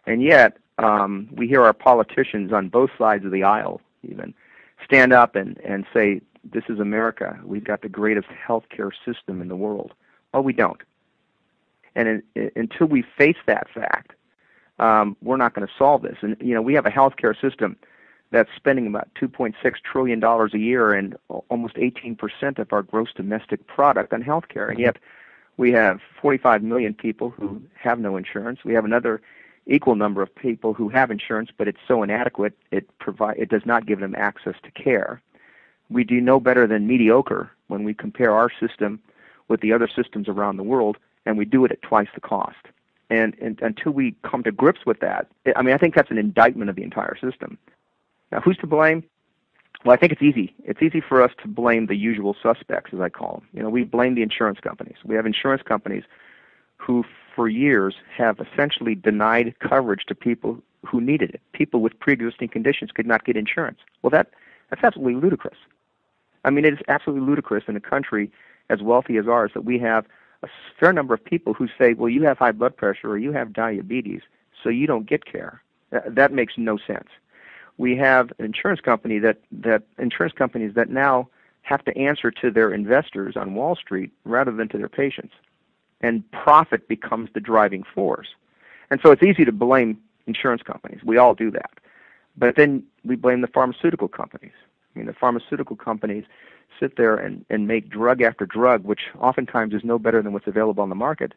And 0.06 0.22
yet, 0.22 0.58
um, 0.78 1.28
we 1.32 1.48
hear 1.48 1.62
our 1.62 1.72
politicians 1.72 2.52
on 2.52 2.68
both 2.68 2.90
sides 2.96 3.24
of 3.24 3.32
the 3.32 3.42
aisle 3.42 3.80
even 4.02 4.34
stand 4.84 5.12
up 5.12 5.34
and, 5.34 5.58
and 5.60 5.84
say, 5.92 6.20
This 6.44 6.64
is 6.68 6.78
America. 6.78 7.38
We've 7.44 7.64
got 7.64 7.82
the 7.82 7.88
greatest 7.88 8.28
healthcare 8.28 8.92
system 9.04 9.42
in 9.42 9.48
the 9.48 9.56
world. 9.56 9.92
Well, 10.32 10.42
we 10.42 10.52
don't. 10.52 10.80
And 11.94 12.08
in, 12.08 12.22
in, 12.34 12.50
until 12.54 12.86
we 12.86 13.02
face 13.02 13.36
that 13.46 13.68
fact, 13.70 14.12
um, 14.78 15.16
we're 15.22 15.36
not 15.36 15.54
going 15.54 15.66
to 15.66 15.72
solve 15.76 16.02
this. 16.02 16.18
And, 16.20 16.36
you 16.40 16.54
know, 16.54 16.62
we 16.62 16.74
have 16.74 16.86
a 16.86 16.90
healthcare 16.90 17.38
system 17.40 17.76
that's 18.30 18.50
spending 18.54 18.86
about 18.86 19.08
$2.6 19.14 19.54
trillion 19.82 20.22
a 20.22 20.58
year 20.58 20.92
and 20.92 21.16
almost 21.48 21.74
18% 21.74 22.58
of 22.58 22.72
our 22.72 22.82
gross 22.82 23.08
domestic 23.14 23.66
product 23.66 24.12
on 24.12 24.22
healthcare. 24.22 24.68
And 24.70 24.78
yet, 24.78 24.98
we 25.56 25.72
have 25.72 26.00
45 26.20 26.62
million 26.62 26.94
people 26.94 27.30
who 27.30 27.60
have 27.74 27.98
no 27.98 28.16
insurance. 28.16 28.60
We 28.64 28.74
have 28.74 28.84
another 28.84 29.20
equal 29.68 29.94
number 29.94 30.22
of 30.22 30.34
people 30.34 30.74
who 30.74 30.88
have 30.88 31.10
insurance, 31.10 31.50
but 31.56 31.68
it's 31.68 31.78
so 31.86 32.02
inadequate 32.02 32.54
it 32.70 32.88
provide 32.98 33.36
it 33.38 33.48
does 33.48 33.66
not 33.66 33.86
give 33.86 34.00
them 34.00 34.14
access 34.16 34.54
to 34.62 34.70
care. 34.70 35.22
We 35.90 36.04
do 36.04 36.20
no 36.20 36.40
better 36.40 36.66
than 36.66 36.86
mediocre 36.86 37.50
when 37.68 37.84
we 37.84 37.94
compare 37.94 38.32
our 38.32 38.50
system 38.60 39.00
with 39.48 39.60
the 39.60 39.72
other 39.72 39.88
systems 39.88 40.28
around 40.28 40.56
the 40.56 40.62
world, 40.62 40.98
and 41.24 41.38
we 41.38 41.44
do 41.44 41.64
it 41.64 41.72
at 41.72 41.82
twice 41.82 42.08
the 42.14 42.20
cost. 42.20 42.56
And, 43.10 43.34
and 43.40 43.58
until 43.62 43.92
we 43.92 44.14
come 44.22 44.42
to 44.42 44.52
grips 44.52 44.84
with 44.84 45.00
that, 45.00 45.28
I 45.56 45.62
mean, 45.62 45.74
I 45.74 45.78
think 45.78 45.94
that's 45.94 46.10
an 46.10 46.18
indictment 46.18 46.68
of 46.68 46.76
the 46.76 46.82
entire 46.82 47.16
system. 47.16 47.56
Now, 48.30 48.40
who's 48.40 48.58
to 48.58 48.66
blame? 48.66 49.02
Well, 49.84 49.94
I 49.94 49.96
think 49.96 50.12
it's 50.12 50.22
easy. 50.22 50.54
It's 50.64 50.82
easy 50.82 51.00
for 51.00 51.22
us 51.22 51.32
to 51.42 51.48
blame 51.48 51.86
the 51.86 51.94
usual 51.94 52.36
suspects, 52.42 52.92
as 52.92 53.00
I 53.00 53.08
call 53.08 53.38
them. 53.38 53.48
You 53.54 53.62
know, 53.62 53.70
we 53.70 53.84
blame 53.84 54.14
the 54.14 54.22
insurance 54.22 54.60
companies. 54.60 54.96
We 55.04 55.14
have 55.14 55.24
insurance 55.24 55.62
companies 55.62 56.04
who 56.78 57.04
for 57.34 57.48
years 57.48 57.96
have 58.16 58.40
essentially 58.40 58.94
denied 58.94 59.54
coverage 59.60 60.04
to 60.06 60.14
people 60.14 60.60
who 60.84 61.00
needed 61.00 61.30
it. 61.30 61.40
People 61.52 61.80
with 61.80 61.98
pre-existing 62.00 62.48
conditions 62.48 62.90
could 62.92 63.06
not 63.06 63.24
get 63.24 63.36
insurance. 63.36 63.78
Well, 64.02 64.10
that 64.10 64.30
that's 64.70 64.82
absolutely 64.82 65.20
ludicrous. 65.20 65.58
I 66.44 66.50
mean, 66.50 66.64
it 66.64 66.74
is 66.74 66.80
absolutely 66.88 67.26
ludicrous 67.26 67.64
in 67.68 67.76
a 67.76 67.80
country 67.80 68.30
as 68.70 68.82
wealthy 68.82 69.16
as 69.16 69.26
ours 69.26 69.50
that 69.54 69.64
we 69.64 69.78
have 69.78 70.06
a 70.42 70.48
fair 70.78 70.92
number 70.92 71.14
of 71.14 71.24
people 71.24 71.52
who 71.54 71.68
say, 71.78 71.94
"Well, 71.94 72.08
you 72.08 72.22
have 72.22 72.38
high 72.38 72.52
blood 72.52 72.76
pressure 72.76 73.08
or 73.08 73.18
you 73.18 73.32
have 73.32 73.52
diabetes, 73.52 74.22
so 74.62 74.68
you 74.68 74.86
don't 74.86 75.06
get 75.06 75.24
care." 75.24 75.62
That, 75.90 76.32
makes 76.32 76.58
no 76.58 76.76
sense. 76.76 77.08
We 77.76 77.96
have 77.96 78.32
an 78.38 78.44
insurance 78.44 78.80
company 78.80 79.18
that 79.20 79.38
that 79.50 79.82
insurance 79.98 80.34
companies 80.34 80.74
that 80.74 80.90
now 80.90 81.28
have 81.62 81.84
to 81.84 81.96
answer 81.96 82.30
to 82.30 82.50
their 82.50 82.72
investors 82.72 83.36
on 83.36 83.54
Wall 83.54 83.74
Street 83.74 84.10
rather 84.24 84.52
than 84.52 84.68
to 84.68 84.78
their 84.78 84.88
patients 84.88 85.34
and 86.00 86.28
profit 86.30 86.88
becomes 86.88 87.30
the 87.34 87.40
driving 87.40 87.84
force. 87.94 88.28
And 88.90 89.00
so 89.02 89.10
it's 89.10 89.22
easy 89.22 89.44
to 89.44 89.52
blame 89.52 89.98
insurance 90.26 90.62
companies. 90.62 91.00
We 91.04 91.16
all 91.18 91.34
do 91.34 91.50
that. 91.50 91.70
But 92.36 92.56
then 92.56 92.84
we 93.04 93.16
blame 93.16 93.40
the 93.40 93.48
pharmaceutical 93.48 94.08
companies. 94.08 94.52
I 94.94 94.98
mean, 94.98 95.06
the 95.06 95.12
pharmaceutical 95.12 95.76
companies 95.76 96.24
sit 96.78 96.96
there 96.96 97.16
and, 97.16 97.44
and 97.50 97.66
make 97.66 97.88
drug 97.88 98.22
after 98.22 98.46
drug, 98.46 98.84
which 98.84 99.02
oftentimes 99.18 99.74
is 99.74 99.82
no 99.84 99.98
better 99.98 100.22
than 100.22 100.32
what's 100.32 100.46
available 100.46 100.82
on 100.82 100.88
the 100.88 100.94
market. 100.94 101.34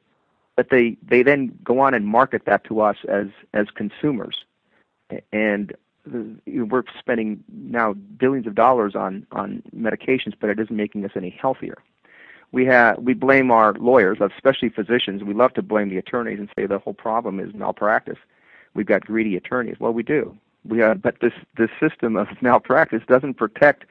But 0.56 0.70
they, 0.70 0.98
they 1.02 1.24
then 1.24 1.58
go 1.64 1.80
on 1.80 1.94
and 1.94 2.06
market 2.06 2.44
that 2.46 2.64
to 2.66 2.82
us 2.82 2.98
as, 3.08 3.28
as 3.54 3.68
consumers. 3.74 4.46
And 5.32 5.74
we're 6.46 6.84
spending 7.00 7.44
now 7.52 7.94
billions 7.94 8.48
of 8.48 8.56
dollars 8.56 8.96
on, 8.96 9.26
on 9.32 9.64
medications, 9.76 10.34
but 10.40 10.50
it 10.50 10.60
isn't 10.60 10.76
making 10.76 11.06
us 11.06 11.12
any 11.16 11.30
healthier 11.30 11.78
we 12.52 12.66
have 12.66 12.98
we 13.00 13.14
blame 13.14 13.52
our 13.52 13.74
lawyers, 13.74 14.18
especially 14.20 14.70
physicians. 14.70 15.24
We 15.24 15.34
love 15.34 15.54
to 15.54 15.62
blame 15.62 15.90
the 15.90 15.98
attorneys 15.98 16.40
and 16.40 16.50
say 16.56 16.66
the 16.66 16.80
whole 16.80 16.94
problem 16.94 17.40
is 17.40 17.54
malpractice. 17.54 18.18
We've 18.74 18.86
got 18.86 19.06
greedy 19.06 19.36
attorneys. 19.36 19.80
Well, 19.80 19.94
we 19.94 20.04
do. 20.04 20.38
We 20.66 20.80
have, 20.80 21.02
but 21.02 21.20
this 21.22 21.34
this 21.58 21.70
system 21.80 22.16
of 22.16 22.28
malpractice 22.42 23.04
doesn't 23.08 23.36
protect 23.36 23.86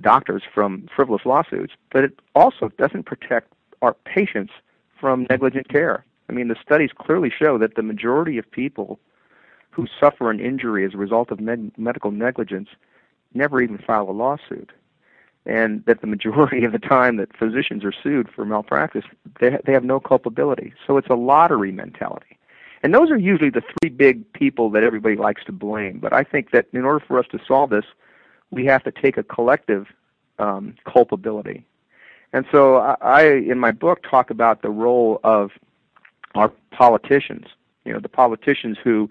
doctors 0.00 0.42
from 0.54 0.88
frivolous 0.94 1.24
lawsuits, 1.24 1.72
but 1.90 2.04
it 2.04 2.18
also 2.34 2.70
doesn't 2.78 3.04
protect 3.04 3.52
our 3.82 3.94
patients 4.04 4.52
from 5.00 5.26
negligent 5.30 5.68
care. 5.68 6.04
I 6.28 6.32
mean, 6.32 6.48
the 6.48 6.56
studies 6.62 6.90
clearly 6.96 7.30
show 7.36 7.58
that 7.58 7.74
the 7.74 7.82
majority 7.82 8.38
of 8.38 8.50
people 8.50 9.00
who 9.70 9.86
suffer 9.98 10.30
an 10.30 10.40
injury 10.40 10.84
as 10.84 10.94
a 10.94 10.98
result 10.98 11.30
of 11.30 11.40
med- 11.40 11.72
medical 11.76 12.10
negligence 12.10 12.68
never 13.34 13.60
even 13.62 13.78
file 13.78 14.08
a 14.08 14.12
lawsuit 14.12 14.72
and 15.48 15.82
that 15.86 16.02
the 16.02 16.06
majority 16.06 16.64
of 16.66 16.72
the 16.72 16.78
time 16.78 17.16
that 17.16 17.36
physicians 17.36 17.84
are 17.84 17.92
sued 17.92 18.28
for 18.28 18.44
malpractice, 18.44 19.04
they, 19.40 19.58
they 19.64 19.72
have 19.72 19.84
no 19.84 19.98
culpability. 19.98 20.72
So 20.86 20.96
it's 20.98 21.08
a 21.08 21.14
lottery 21.14 21.72
mentality. 21.72 22.38
And 22.84 22.94
those 22.94 23.10
are 23.10 23.16
usually 23.16 23.50
the 23.50 23.62
three 23.62 23.90
big 23.90 24.32
people 24.34 24.70
that 24.70 24.84
everybody 24.84 25.16
likes 25.16 25.42
to 25.46 25.52
blame. 25.52 25.98
But 25.98 26.12
I 26.12 26.22
think 26.22 26.52
that 26.52 26.66
in 26.72 26.84
order 26.84 27.04
for 27.04 27.18
us 27.18 27.26
to 27.32 27.40
solve 27.48 27.70
this, 27.70 27.86
we 28.52 28.64
have 28.66 28.84
to 28.84 28.92
take 28.92 29.16
a 29.16 29.24
collective 29.24 29.86
um, 30.38 30.76
culpability. 30.86 31.66
And 32.32 32.46
so 32.52 32.76
I, 32.76 32.96
I, 33.00 33.22
in 33.24 33.58
my 33.58 33.72
book, 33.72 34.04
talk 34.08 34.30
about 34.30 34.62
the 34.62 34.70
role 34.70 35.18
of 35.24 35.50
our 36.36 36.52
politicians. 36.70 37.46
You 37.84 37.94
know, 37.94 38.00
the 38.00 38.08
politicians 38.08 38.76
who, 38.84 39.10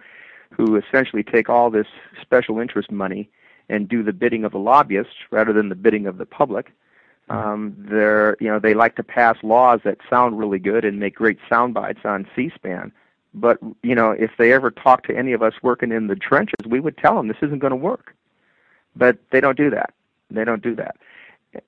who 0.51 0.77
essentially 0.77 1.23
take 1.23 1.49
all 1.49 1.69
this 1.69 1.87
special 2.21 2.59
interest 2.59 2.89
money 2.89 3.29
and 3.69 3.87
do 3.87 4.03
the 4.03 4.13
bidding 4.13 4.43
of 4.43 4.51
the 4.51 4.59
lobbyists 4.59 5.13
rather 5.31 5.53
than 5.53 5.69
the 5.69 5.75
bidding 5.75 6.07
of 6.07 6.17
the 6.17 6.25
public. 6.25 6.73
Um, 7.29 7.75
they're, 7.77 8.37
you 8.39 8.47
know, 8.47 8.59
they 8.59 8.73
like 8.73 8.95
to 8.95 9.03
pass 9.03 9.37
laws 9.43 9.81
that 9.83 9.97
sound 10.09 10.39
really 10.39 10.59
good 10.59 10.85
and 10.85 10.99
make 10.99 11.15
great 11.15 11.39
sound 11.49 11.73
bites 11.73 11.99
on 12.05 12.27
C-SPAN. 12.35 12.91
But 13.33 13.59
you 13.83 13.93
know, 13.93 14.11
if 14.11 14.31
they 14.37 14.53
ever 14.53 14.71
talk 14.71 15.03
to 15.07 15.15
any 15.15 15.33
of 15.33 15.43
us 15.43 15.53
working 15.61 15.91
in 15.91 16.07
the 16.07 16.15
trenches, 16.15 16.65
we 16.65 16.79
would 16.79 16.97
tell 16.97 17.15
them 17.15 17.27
this 17.27 17.37
isn't 17.41 17.59
going 17.59 17.71
to 17.71 17.75
work. 17.75 18.15
But 18.95 19.17
they 19.31 19.41
don't 19.41 19.57
do 19.57 19.69
that. 19.69 19.93
They 20.31 20.43
don't 20.43 20.63
do 20.63 20.75
that. 20.75 20.95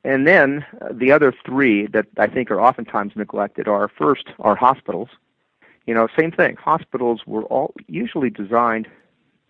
And 0.04 0.28
then 0.28 0.66
uh, 0.82 0.90
the 0.92 1.12
other 1.12 1.34
three 1.46 1.88
that 1.88 2.08
I 2.18 2.28
think 2.28 2.52
are 2.52 2.62
oftentimes 2.62 3.14
neglected 3.16 3.68
are 3.68 3.88
first 3.88 4.28
our 4.40 4.56
hospitals. 4.56 5.10
You 5.86 5.94
know, 5.94 6.08
same 6.18 6.32
thing. 6.32 6.56
Hospitals 6.56 7.22
were 7.26 7.44
all 7.44 7.74
usually 7.88 8.30
designed 8.30 8.88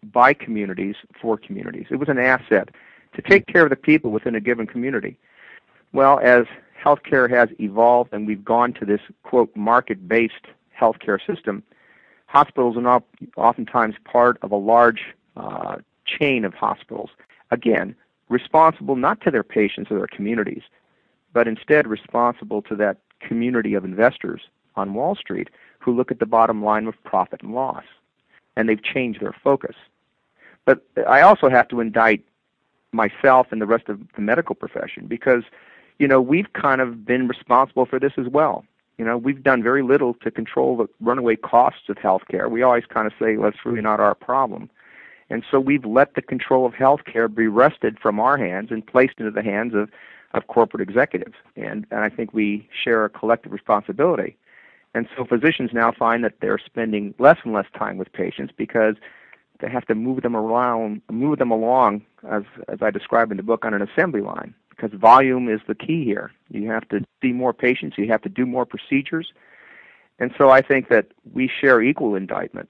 by 0.04 0.34
communities 0.34 0.96
for 1.22 1.38
communities. 1.38 1.88
It 1.90 1.98
was 1.98 2.10
an 2.10 2.18
asset 2.18 2.70
to 3.16 3.22
take 3.22 3.48
care 3.48 3.64
of 3.64 3.70
the 3.70 3.76
people 3.76 4.12
within 4.12 4.36
a 4.36 4.40
given 4.40 4.68
community. 4.68 5.18
Well, 5.94 6.20
as 6.20 6.46
healthcare 6.82 7.30
has 7.30 7.50
evolved 7.60 8.14
and 8.14 8.28
we've 8.28 8.46
gone 8.46 8.74
to 8.74 8.86
this 8.86 9.02
quote 9.24 9.54
market-based 9.56 10.46
healthcare 10.80 11.20
system, 11.26 11.64
hospitals 12.28 12.78
are 12.78 12.82
now 12.82 13.04
oftentimes 13.36 13.96
part 14.06 14.38
of 14.42 14.52
a 14.52 14.56
large 14.56 15.02
uh, 15.36 15.78
chain 16.06 16.46
of 16.46 16.54
hospitals. 16.54 17.10
Again, 17.52 17.96
responsible 18.30 18.96
not 18.96 19.22
to 19.22 19.32
their 19.32 19.44
patients 19.44 19.92
or 19.92 19.98
their 19.98 20.08
communities, 20.08 20.62
but 21.34 21.48
instead 21.48 21.88
responsible 21.88 22.62
to 22.64 22.76
that 22.76 22.98
community 23.20 23.74
of 23.74 23.84
investors 23.84 24.42
on 24.76 24.94
Wall 24.94 25.16
Street 25.16 25.50
who 25.80 25.96
look 25.96 26.12
at 26.12 26.20
the 26.20 26.26
bottom 26.26 26.64
line 26.64 26.88
of 26.88 26.94
profit 27.04 27.42
and 27.42 27.54
loss. 27.54 27.84
And 28.56 28.68
they've 28.68 28.84
changed 28.84 29.22
their 29.22 29.36
focus. 29.44 29.76
But 30.70 30.84
I 31.08 31.22
also 31.22 31.50
have 31.50 31.68
to 31.70 31.80
indict 31.80 32.24
myself 32.92 33.48
and 33.50 33.60
the 33.60 33.66
rest 33.66 33.90
of 33.90 34.02
the 34.16 34.22
medical 34.22 34.54
profession 34.54 35.08
because, 35.08 35.42
you 35.98 36.08
know, 36.08 36.22
we've 36.22 36.54
kind 36.54 36.80
of 36.80 37.04
been 37.04 37.28
responsible 37.28 37.88
for 37.88 38.00
this 38.00 38.14
as 38.20 38.28
well. 38.28 38.64
You 39.00 39.06
know, 39.06 39.18
we've 39.18 39.42
done 39.42 39.64
very 39.64 39.82
little 39.82 40.14
to 40.14 40.30
control 40.30 40.78
the 40.78 40.88
runaway 41.02 41.38
costs 41.38 41.90
of 41.90 41.96
healthcare. 41.96 42.52
We 42.52 42.62
always 42.62 42.86
kind 42.86 43.08
of 43.08 43.14
say, 43.20 43.36
that's 43.36 43.66
really 43.66 43.82
not 43.82 44.00
our 44.00 44.14
problem. 44.14 44.70
And 45.32 45.44
so 45.50 45.60
we've 45.60 45.86
let 45.86 46.14
the 46.14 46.22
control 46.22 46.68
of 46.68 46.74
healthcare 46.74 47.34
be 47.34 47.48
wrested 47.48 47.98
from 48.00 48.20
our 48.20 48.38
hands 48.38 48.70
and 48.70 48.86
placed 48.86 49.16
into 49.18 49.32
the 49.32 49.42
hands 49.42 49.74
of, 49.74 49.90
of 50.36 50.46
corporate 50.46 50.88
executives. 50.88 51.38
And, 51.56 51.88
and 51.90 52.02
I 52.02 52.10
think 52.10 52.32
we 52.32 52.70
share 52.84 53.06
a 53.06 53.10
collective 53.10 53.52
responsibility. 53.52 54.38
And 54.94 55.08
so 55.18 55.26
physicians 55.26 55.72
now 55.74 55.92
find 55.92 56.24
that 56.24 56.36
they're 56.42 56.60
spending 56.64 57.16
less 57.18 57.40
and 57.44 57.54
less 57.54 57.68
time 57.76 57.98
with 57.98 58.14
patients 58.14 58.54
because 58.56 58.98
they 59.60 59.70
have 59.70 59.86
to 59.88 59.96
move 59.96 60.22
them 60.22 60.36
around, 60.36 61.02
move 61.12 61.40
them 61.40 61.52
along, 61.52 62.06
as, 62.30 62.44
as 62.68 62.80
I 62.82 62.92
describe 62.92 63.32
in 63.32 63.38
the 63.38 63.44
book, 63.44 63.66
on 63.66 63.74
an 63.74 63.82
assembly 63.82 64.22
line 64.22 64.54
because 64.80 64.98
volume 64.98 65.50
is 65.50 65.60
the 65.68 65.76
key 65.76 66.04
here. 66.04 66.32
You 66.50 66.70
have 66.70 66.88
to 66.90 67.02
see 67.22 67.32
more 67.32 67.54
patients, 67.54 67.98
you 67.98 68.08
have 68.08 68.22
to 68.22 68.30
do 68.30 68.46
more 68.46 68.66
procedures. 68.66 69.34
And 70.20 70.32
so 70.38 70.50
I 70.50 70.62
think 70.62 70.90
that 70.90 71.08
we 71.34 71.50
share 71.50 71.82
equal 71.82 72.16
indictment. 72.16 72.70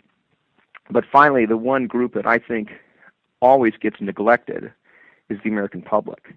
But 0.90 1.06
finally, 1.12 1.46
the 1.46 1.58
one 1.58 1.88
group 1.88 2.14
that 2.14 2.26
I 2.26 2.40
think 2.40 2.70
always 3.42 3.74
gets 3.80 3.98
neglected 4.02 4.72
is 5.30 5.40
the 5.44 5.50
American 5.50 5.82
public. 5.82 6.34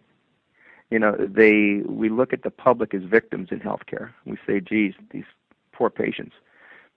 You 0.90 0.98
know, 0.98 1.16
they 1.18 1.82
we 1.86 2.10
look 2.10 2.34
at 2.34 2.42
the 2.42 2.50
public 2.50 2.92
as 2.92 3.02
victims 3.02 3.48
in 3.50 3.60
healthcare. 3.60 4.10
We 4.26 4.36
say, 4.46 4.60
"Geez, 4.60 4.92
these 5.10 5.24
poor 5.72 5.88
patients." 5.88 6.34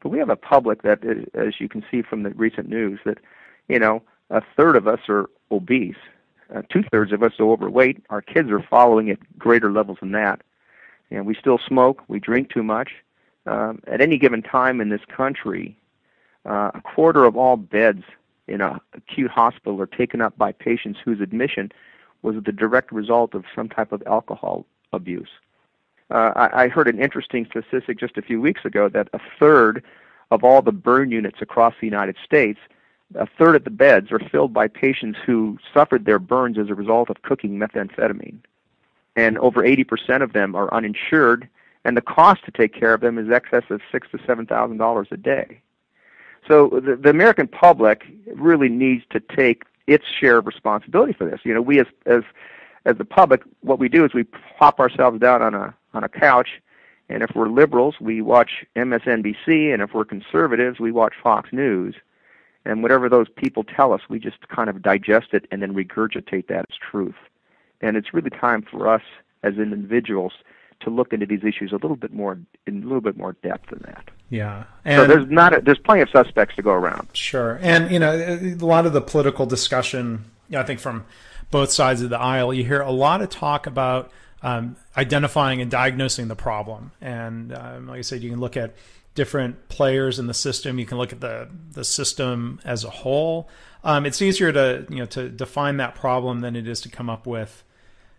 But 0.02 0.10
we 0.10 0.20
have 0.20 0.30
a 0.30 0.36
public 0.36 0.82
that, 0.82 1.00
as 1.34 1.62
you 1.62 1.70
can 1.70 1.84
see 1.90 2.02
from 2.02 2.24
the 2.24 2.32
recent 2.32 2.68
news, 2.68 3.00
that 3.06 3.20
you 3.68 3.80
know 3.80 4.02
a 4.30 4.42
third 4.56 4.76
of 4.76 4.88
us 4.88 5.00
are 5.10 5.30
obese, 5.52 5.96
uh, 6.54 6.62
two 6.70 6.84
thirds 6.92 7.12
of 7.12 7.24
us 7.24 7.34
are 7.40 7.46
overweight. 7.46 8.04
Our 8.10 8.22
kids 8.22 8.52
are 8.52 8.62
following 8.62 9.10
at 9.10 9.38
greater 9.38 9.72
levels 9.72 9.98
than 10.00 10.12
that. 10.12 10.42
And 11.12 11.26
we 11.26 11.36
still 11.36 11.58
smoke. 11.58 12.04
We 12.08 12.20
drink 12.20 12.50
too 12.50 12.64
much. 12.64 12.92
Um, 13.46 13.82
at 13.88 14.02
any 14.02 14.18
given 14.18 14.42
time 14.42 14.82
in 14.82 14.90
this 14.90 15.06
country, 15.06 15.78
uh, 16.46 16.72
a 16.74 16.82
quarter 16.82 17.26
of 17.26 17.36
all 17.36 17.58
beds 17.58 18.04
in 18.48 18.62
a 18.62 18.80
acute 18.94 19.32
hospital 19.32 19.80
are 19.82 19.88
taken 19.88 20.22
up 20.22 20.38
by 20.38 20.52
patients 20.52 21.00
whose 21.04 21.20
admission 21.20 21.72
was 22.22 22.36
the 22.44 22.52
direct 22.52 22.92
result 22.92 23.34
of 23.34 23.44
some 23.56 23.70
type 23.70 23.92
of 23.92 24.02
alcohol 24.08 24.66
abuse. 24.94 25.30
Uh, 26.12 26.32
I, 26.36 26.64
I 26.64 26.68
heard 26.68 26.88
an 26.88 27.00
interesting 27.00 27.48
statistic 27.50 28.00
just 28.00 28.18
a 28.18 28.22
few 28.22 28.40
weeks 28.40 28.66
ago 28.66 28.90
that 28.90 29.10
a 29.14 29.20
third 29.40 29.84
of 30.32 30.44
all 30.44 30.62
the 30.62 30.72
burn 30.72 31.12
units 31.12 31.40
across 31.42 31.74
the 31.80 31.88
United 31.88 32.16
States 32.24 32.60
a 33.14 33.28
third 33.38 33.56
of 33.56 33.64
the 33.64 33.70
beds 33.70 34.12
are 34.12 34.20
filled 34.20 34.54
by 34.54 34.68
patients 34.68 35.20
who 35.26 35.58
suffered 35.74 36.06
their 36.06 36.20
burns 36.20 36.58
as 36.58 36.70
a 36.70 36.76
result 36.76 37.10
of 37.10 37.22
cooking 37.22 37.60
methamphetamine. 37.60 38.40
And 39.16 39.38
over 39.38 39.64
80% 39.64 40.22
of 40.22 40.34
them 40.34 40.56
are 40.56 40.74
uninsured, 40.74 41.48
and 41.86 41.96
the 41.96 42.02
cost 42.02 42.44
to 42.46 42.52
take 42.52 42.74
care 42.74 42.94
of 42.94 43.02
them 43.02 43.18
is 43.18 43.32
excess 43.32 43.64
of 43.70 43.82
six 43.92 44.10
to 44.12 44.20
seven 44.26 44.46
thousand 44.46 44.78
dollars 44.78 45.08
a 45.12 45.18
day. 45.18 45.62
So 46.48 46.70
the, 46.84 46.96
the 46.96 47.10
American 47.10 47.48
public 47.48 48.06
really 48.34 48.70
needs 48.70 49.04
to 49.12 49.20
take 49.20 49.64
its 49.88 50.06
share 50.20 50.38
of 50.38 50.48
responsibility 50.48 51.14
for 51.14 51.30
this. 51.30 51.42
You 51.44 51.54
know, 51.54 51.62
we 51.62 51.80
as 51.80 51.88
as 52.06 52.24
as 52.86 52.98
the 52.98 53.06
public, 53.06 53.44
what 53.62 53.80
we 53.80 53.88
do 53.88 54.04
is 54.04 54.14
we 54.14 54.26
plop 54.58 54.80
ourselves 54.80 55.20
down 55.20 55.42
on 55.42 55.54
a 55.54 55.74
on 55.94 56.04
a 56.04 56.10
couch, 56.10 56.62
and 57.08 57.24
if 57.24 57.32
we're 57.36 57.50
liberals, 57.50 57.96
we 58.02 58.22
watch 58.22 58.66
MSNBC, 58.76 59.74
and 59.74 59.82
if 59.82 59.94
we're 59.94 60.06
conservatives, 60.06 60.80
we 60.80 60.92
watch 60.92 61.14
Fox 61.22 61.54
News 61.54 61.96
and 62.66 62.82
whatever 62.82 63.10
those 63.10 63.28
people 63.30 63.64
tell 63.64 63.94
us, 63.94 64.02
we 64.10 64.20
just 64.20 64.48
kind 64.50 64.70
of 64.70 64.82
digest 64.82 65.28
it 65.34 65.46
and 65.52 65.62
then 65.62 65.74
regurgitate 65.74 66.48
that 66.48 66.66
as 66.70 66.78
truth. 66.92 67.16
And 67.82 67.96
it's 67.96 68.14
really 68.14 68.32
time 68.32 68.64
for 68.64 68.88
us 68.92 69.04
as 69.44 69.56
individuals 69.58 70.34
to 70.82 70.90
look 70.90 71.14
into 71.14 71.26
these 71.26 71.44
issues 71.44 71.72
a 71.72 71.76
little 71.76 71.96
bit 71.96 72.12
more 72.12 72.38
in 72.68 72.84
a 72.84 72.86
little 72.86 73.02
bit 73.02 73.18
more 73.18 73.34
depth 73.44 73.70
than 73.70 73.80
that. 73.86 74.10
Yeah, 74.30 74.66
and 74.84 75.02
so 75.02 75.08
there's 75.08 75.30
not 75.30 75.58
a, 75.58 75.62
there's 75.62 75.80
plenty 75.80 76.02
of 76.02 76.10
suspects 76.10 76.56
to 76.56 76.62
go 76.62 76.72
around. 76.72 77.08
Sure, 77.14 77.60
and 77.62 77.92
you 77.92 78.00
know 78.00 78.14
a 78.14 78.56
lot 78.56 78.86
of 78.86 78.94
the 78.94 79.02
political 79.02 79.46
discussion, 79.46 80.26
I 80.54 80.64
think 80.64 80.80
from 80.80 81.06
both 81.52 81.72
sides 81.72 82.02
of 82.02 82.10
the 82.10 82.20
aisle, 82.20 82.54
you 82.54 82.66
hear 82.66 82.82
a 82.82 82.92
lot 82.92 83.22
of 83.22 83.30
talk 83.30 83.68
about 83.68 84.12
um, 84.42 84.76
identifying 84.98 85.62
and 85.62 85.72
diagnosing 85.72 86.28
the 86.28 86.36
problem. 86.36 86.92
And 87.02 87.54
um, 87.54 87.88
like 87.88 88.00
I 88.00 88.02
said, 88.02 88.22
you 88.24 88.30
can 88.30 88.40
look 88.40 88.58
at 88.58 88.74
different 89.16 89.70
players 89.70 90.20
in 90.20 90.28
the 90.28 90.34
system. 90.34 90.78
You 90.78 90.86
can 90.86 90.98
look 90.98 91.12
at 91.12 91.22
the 91.22 91.50
the 91.72 91.84
system 91.84 92.60
as 92.64 92.84
a 92.84 92.90
whole. 92.90 93.50
Um, 93.84 94.06
it's 94.06 94.22
easier 94.22 94.52
to 94.52 94.86
you 94.90 94.98
know 94.98 95.06
to 95.08 95.30
define 95.30 95.78
that 95.78 95.96
problem 95.96 96.42
than 96.42 96.56
it 96.56 96.68
is 96.68 96.82
to 96.82 96.90
come 96.90 97.10
up 97.10 97.26
with 97.26 97.64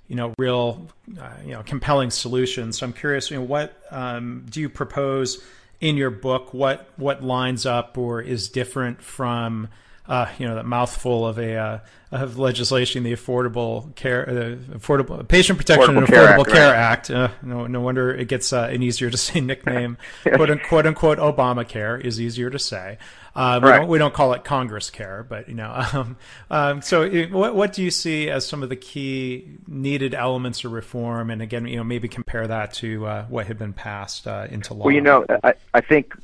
you 0.09 0.17
know 0.17 0.35
real 0.39 0.89
uh, 1.21 1.31
you 1.45 1.53
know 1.53 1.63
compelling 1.63 2.11
solutions. 2.11 2.79
So 2.79 2.87
I'm 2.87 2.93
curious, 2.93 3.31
you 3.31 3.37
know, 3.37 3.45
what 3.45 3.81
um, 3.91 4.47
do 4.49 4.61
you 4.61 4.69
propose 4.69 5.43
in 5.81 5.97
your 5.97 6.11
book? 6.11 6.53
What 6.55 6.89
what 6.97 7.23
lines 7.23 7.67
up 7.67 7.99
or 7.99 8.21
is 8.21 8.49
different 8.49 9.03
from 9.03 9.69
uh, 10.09 10.27
you 10.39 10.47
know, 10.47 10.55
that 10.55 10.67
mouthful 10.67 11.27
of 11.27 11.39
a 11.39 11.57
uh, 11.57 11.79
of 12.13 12.39
legislation, 12.39 13.03
the 13.03 13.13
Affordable 13.13 13.95
Care, 13.97 14.29
uh, 14.29 14.77
Affordable 14.79 15.27
Patient 15.27 15.59
Protection 15.59 15.95
Affordable 15.95 15.99
and 15.99 16.07
Care 16.09 16.27
Affordable 16.29 16.41
Act, 16.41 16.51
Care 16.53 16.69
right. 16.71 16.77
Act. 16.77 17.11
Uh, 17.11 17.29
no, 17.43 17.67
no 17.67 17.81
wonder 17.81 18.15
it 18.15 18.29
gets 18.29 18.53
uh, 18.53 18.69
an 18.71 18.83
easier 18.83 19.11
to 19.11 19.17
say 19.17 19.41
nickname. 19.43 19.99
quote, 20.23 20.51
unquote, 20.51 20.87
unquote 20.87 21.19
Obamacare 21.19 22.01
is 22.01 22.21
easier 22.21 22.51
to 22.51 22.59
say. 22.59 22.99
Uh, 23.35 23.61
we, 23.63 23.69
don't, 23.69 23.89
we 23.89 23.99
don't 23.99 24.15
call 24.15 24.33
it 24.33 24.45
Congress 24.45 24.89
Care, 24.89 25.27
but 25.29 25.49
you 25.49 25.55
know. 25.55 25.85
Um, 25.97 26.17
um, 26.51 26.83
so, 26.83 27.03
it- 27.03 27.31
what 27.31 27.55
what 27.55 27.73
do 27.73 27.83
you 27.83 27.91
see 27.91 28.29
as 28.31 28.47
some 28.47 28.63
of 28.63 28.69
the 28.69 28.77
key 28.77 29.57
needed 29.67 30.15
elements 30.15 30.65
of 30.65 30.73
reform? 30.73 31.31
And 31.31 31.41
again, 31.43 31.67
you 31.67 31.77
know, 31.77 31.85
maybe 31.85 32.09
compare 32.09 32.47
that 32.47 32.73
to 32.75 33.07
uh, 33.07 33.25
what 33.27 33.47
had 33.47 33.59
been 33.59 33.73
passed 33.73 34.27
uh, 34.27 34.47
into 34.51 34.75
law. 34.75 34.87
Well, 34.87 34.95
you 34.95 35.01
know, 35.01 35.25
I, 35.45 35.55
I 35.75 35.81
think 35.81 36.15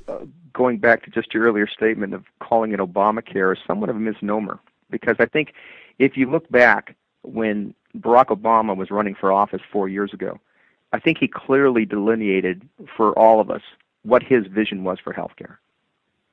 going 0.52 0.78
back 0.78 1.02
to 1.04 1.10
just 1.10 1.32
your 1.32 1.44
earlier 1.44 1.66
statement 1.66 2.14
of 2.14 2.24
calling 2.40 2.72
it 2.72 2.80
Obamacare 2.80 3.52
is 3.56 3.62
somewhat 3.66 3.90
of 3.90 3.96
a 3.96 4.00
misnomer 4.00 4.58
because 4.90 5.16
I 5.18 5.26
think 5.26 5.54
if 5.98 6.16
you 6.16 6.30
look 6.30 6.48
back 6.50 6.96
when 7.22 7.74
Barack 7.96 8.26
Obama 8.26 8.76
was 8.76 8.90
running 8.90 9.14
for 9.14 9.32
office 9.32 9.60
four 9.70 9.88
years 9.88 10.12
ago, 10.12 10.38
I 10.92 10.98
think 10.98 11.18
he 11.18 11.28
clearly 11.28 11.84
delineated 11.84 12.68
for 12.96 13.18
all 13.18 13.40
of 13.40 13.50
us 13.50 13.62
what 14.02 14.22
his 14.22 14.46
vision 14.46 14.84
was 14.84 14.98
for 15.02 15.12
healthcare. 15.12 15.56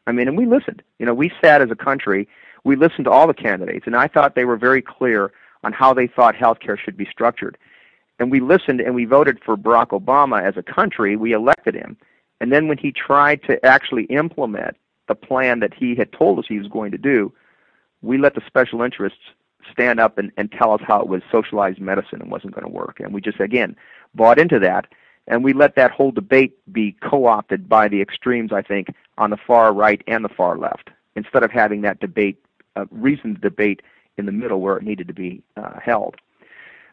I 0.08 0.12
mean, 0.12 0.28
and 0.28 0.38
we 0.38 0.46
listened. 0.46 0.82
You 0.98 1.06
know, 1.06 1.14
we 1.14 1.32
sat 1.44 1.62
as 1.62 1.70
a 1.72 1.76
country, 1.76 2.28
we 2.64 2.76
listened 2.76 3.06
to 3.06 3.12
all 3.12 3.28
the 3.28 3.34
candidates, 3.34 3.86
and 3.86 3.96
I 3.96 4.08
thought 4.08 4.36
they 4.36 4.46
were 4.46 4.58
very 4.58 4.82
clear 4.82 5.32
on 5.64 5.74
how 5.74 5.94
they 5.94 6.08
thought 6.08 6.36
healthcare 6.36 6.78
should 6.78 6.98
be 6.98 7.06
structured. 7.06 7.58
And 8.18 8.32
we 8.32 8.40
listened 8.40 8.82
and 8.82 8.96
we 8.96 9.06
voted 9.06 9.40
for 9.46 9.56
Barack 9.56 9.90
Obama 9.90 10.42
as 10.42 10.58
a 10.58 10.64
country. 10.64 11.16
We 11.16 11.32
elected 11.32 11.76
him. 11.76 11.98
And 12.42 12.52
then 12.52 12.68
when 12.68 12.78
he 12.78 12.92
tried 12.92 13.44
to 13.44 13.64
actually 13.66 14.04
implement 14.06 14.78
the 15.08 15.16
plan 15.16 15.60
that 15.60 15.74
he 15.74 15.96
had 15.96 16.12
told 16.12 16.40
us 16.40 16.46
he 16.48 16.60
was 16.60 16.68
going 16.68 16.92
to 16.92 16.98
do, 16.98 17.34
we 18.02 18.18
let 18.18 18.36
the 18.36 18.42
special 18.48 18.82
interests 18.82 19.20
stand 19.72 20.00
up 20.00 20.18
and, 20.18 20.32
and 20.38 20.52
tell 20.52 20.72
us 20.72 20.82
how 20.86 21.02
it 21.02 21.08
was 21.08 21.22
socialized 21.32 21.80
medicine 21.80 22.22
and 22.22 22.32
wasn't 22.32 22.54
going 22.54 22.66
to 22.66 22.72
work. 22.72 23.00
And 23.00 23.14
we 23.14 23.22
just, 23.22 23.40
again, 23.40 23.76
bought 24.16 24.40
into 24.40 24.60
that. 24.60 24.88
And 25.28 25.44
we 25.44 25.54
let 25.54 25.76
that 25.76 25.92
whole 25.92 26.12
debate 26.12 26.58
be 26.72 26.96
co 27.02 27.26
opted 27.26 27.70
by 27.70 27.88
the 27.88 28.02
extremes, 28.02 28.52
I 28.52 28.62
think, 28.62 28.88
on 29.18 29.30
the 29.30 29.38
far 29.38 29.74
right 29.74 30.02
and 30.08 30.26
the 30.26 30.30
far 30.30 30.58
left, 30.58 30.90
instead 31.16 31.44
of 31.44 31.52
having 31.52 31.82
that 31.82 32.00
debate, 32.00 32.44
uh, 32.76 32.86
reasoned 32.90 33.42
debate 33.42 33.82
in 34.18 34.26
the 34.26 34.32
middle 34.32 34.60
where 34.60 34.78
it 34.78 34.84
needed 34.84 35.08
to 35.08 35.14
be 35.14 35.44
uh, 35.56 35.80
held. 35.80 36.16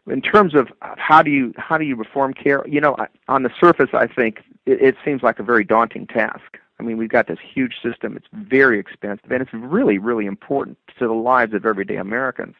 In 0.07 0.21
terms 0.21 0.55
of 0.55 0.69
how 0.81 1.21
do 1.21 1.29
you 1.29 1.53
how 1.57 1.77
do 1.77 1.83
you 1.83 1.95
reform 1.95 2.33
care, 2.33 2.65
you 2.67 2.79
know, 2.79 2.95
on 3.27 3.43
the 3.43 3.49
surface, 3.59 3.89
I 3.93 4.07
think 4.07 4.39
it, 4.65 4.81
it 4.81 4.95
seems 5.03 5.21
like 5.21 5.39
a 5.39 5.43
very 5.43 5.65
daunting 5.65 6.07
task. 6.07 6.57
I 6.79 6.83
mean, 6.83 6.97
we've 6.97 7.09
got 7.09 7.27
this 7.27 7.39
huge 7.53 7.75
system; 7.83 8.15
it's 8.15 8.27
very 8.31 8.79
expensive, 8.79 9.29
and 9.31 9.41
it's 9.41 9.53
really, 9.53 9.97
really 9.97 10.25
important 10.25 10.77
to 10.99 11.07
the 11.07 11.13
lives 11.13 11.53
of 11.53 11.65
everyday 11.65 11.97
Americans. 11.97 12.55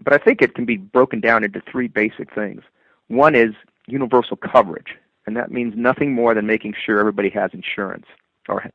But 0.00 0.14
I 0.14 0.18
think 0.18 0.40
it 0.40 0.54
can 0.54 0.64
be 0.64 0.78
broken 0.78 1.20
down 1.20 1.44
into 1.44 1.60
three 1.70 1.88
basic 1.88 2.34
things. 2.34 2.62
One 3.08 3.34
is 3.34 3.54
universal 3.86 4.36
coverage, 4.36 4.96
and 5.26 5.36
that 5.36 5.50
means 5.50 5.74
nothing 5.76 6.12
more 6.14 6.34
than 6.34 6.46
making 6.46 6.74
sure 6.84 6.98
everybody 6.98 7.28
has 7.30 7.50
insurance. 7.52 8.06
Or, 8.48 8.70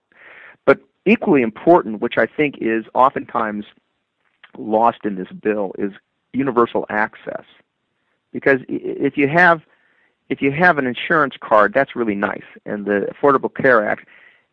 but 0.65 0.79
equally 1.05 1.41
important, 1.41 2.01
which 2.01 2.17
I 2.17 2.27
think 2.27 2.55
is 2.61 2.85
oftentimes 2.93 3.65
lost 4.57 4.99
in 5.03 5.15
this 5.15 5.29
bill, 5.29 5.73
is 5.77 5.93
universal 6.33 6.85
access. 6.89 7.43
Because 8.31 8.59
if 8.67 9.17
you 9.17 9.27
have 9.27 9.61
if 10.29 10.41
you 10.41 10.51
have 10.51 10.77
an 10.77 10.85
insurance 10.85 11.35
card, 11.39 11.73
that's 11.73 11.95
really 11.95 12.15
nice. 12.15 12.43
And 12.65 12.85
the 12.85 13.07
Affordable 13.13 13.53
Care 13.53 13.87
Act 13.87 14.05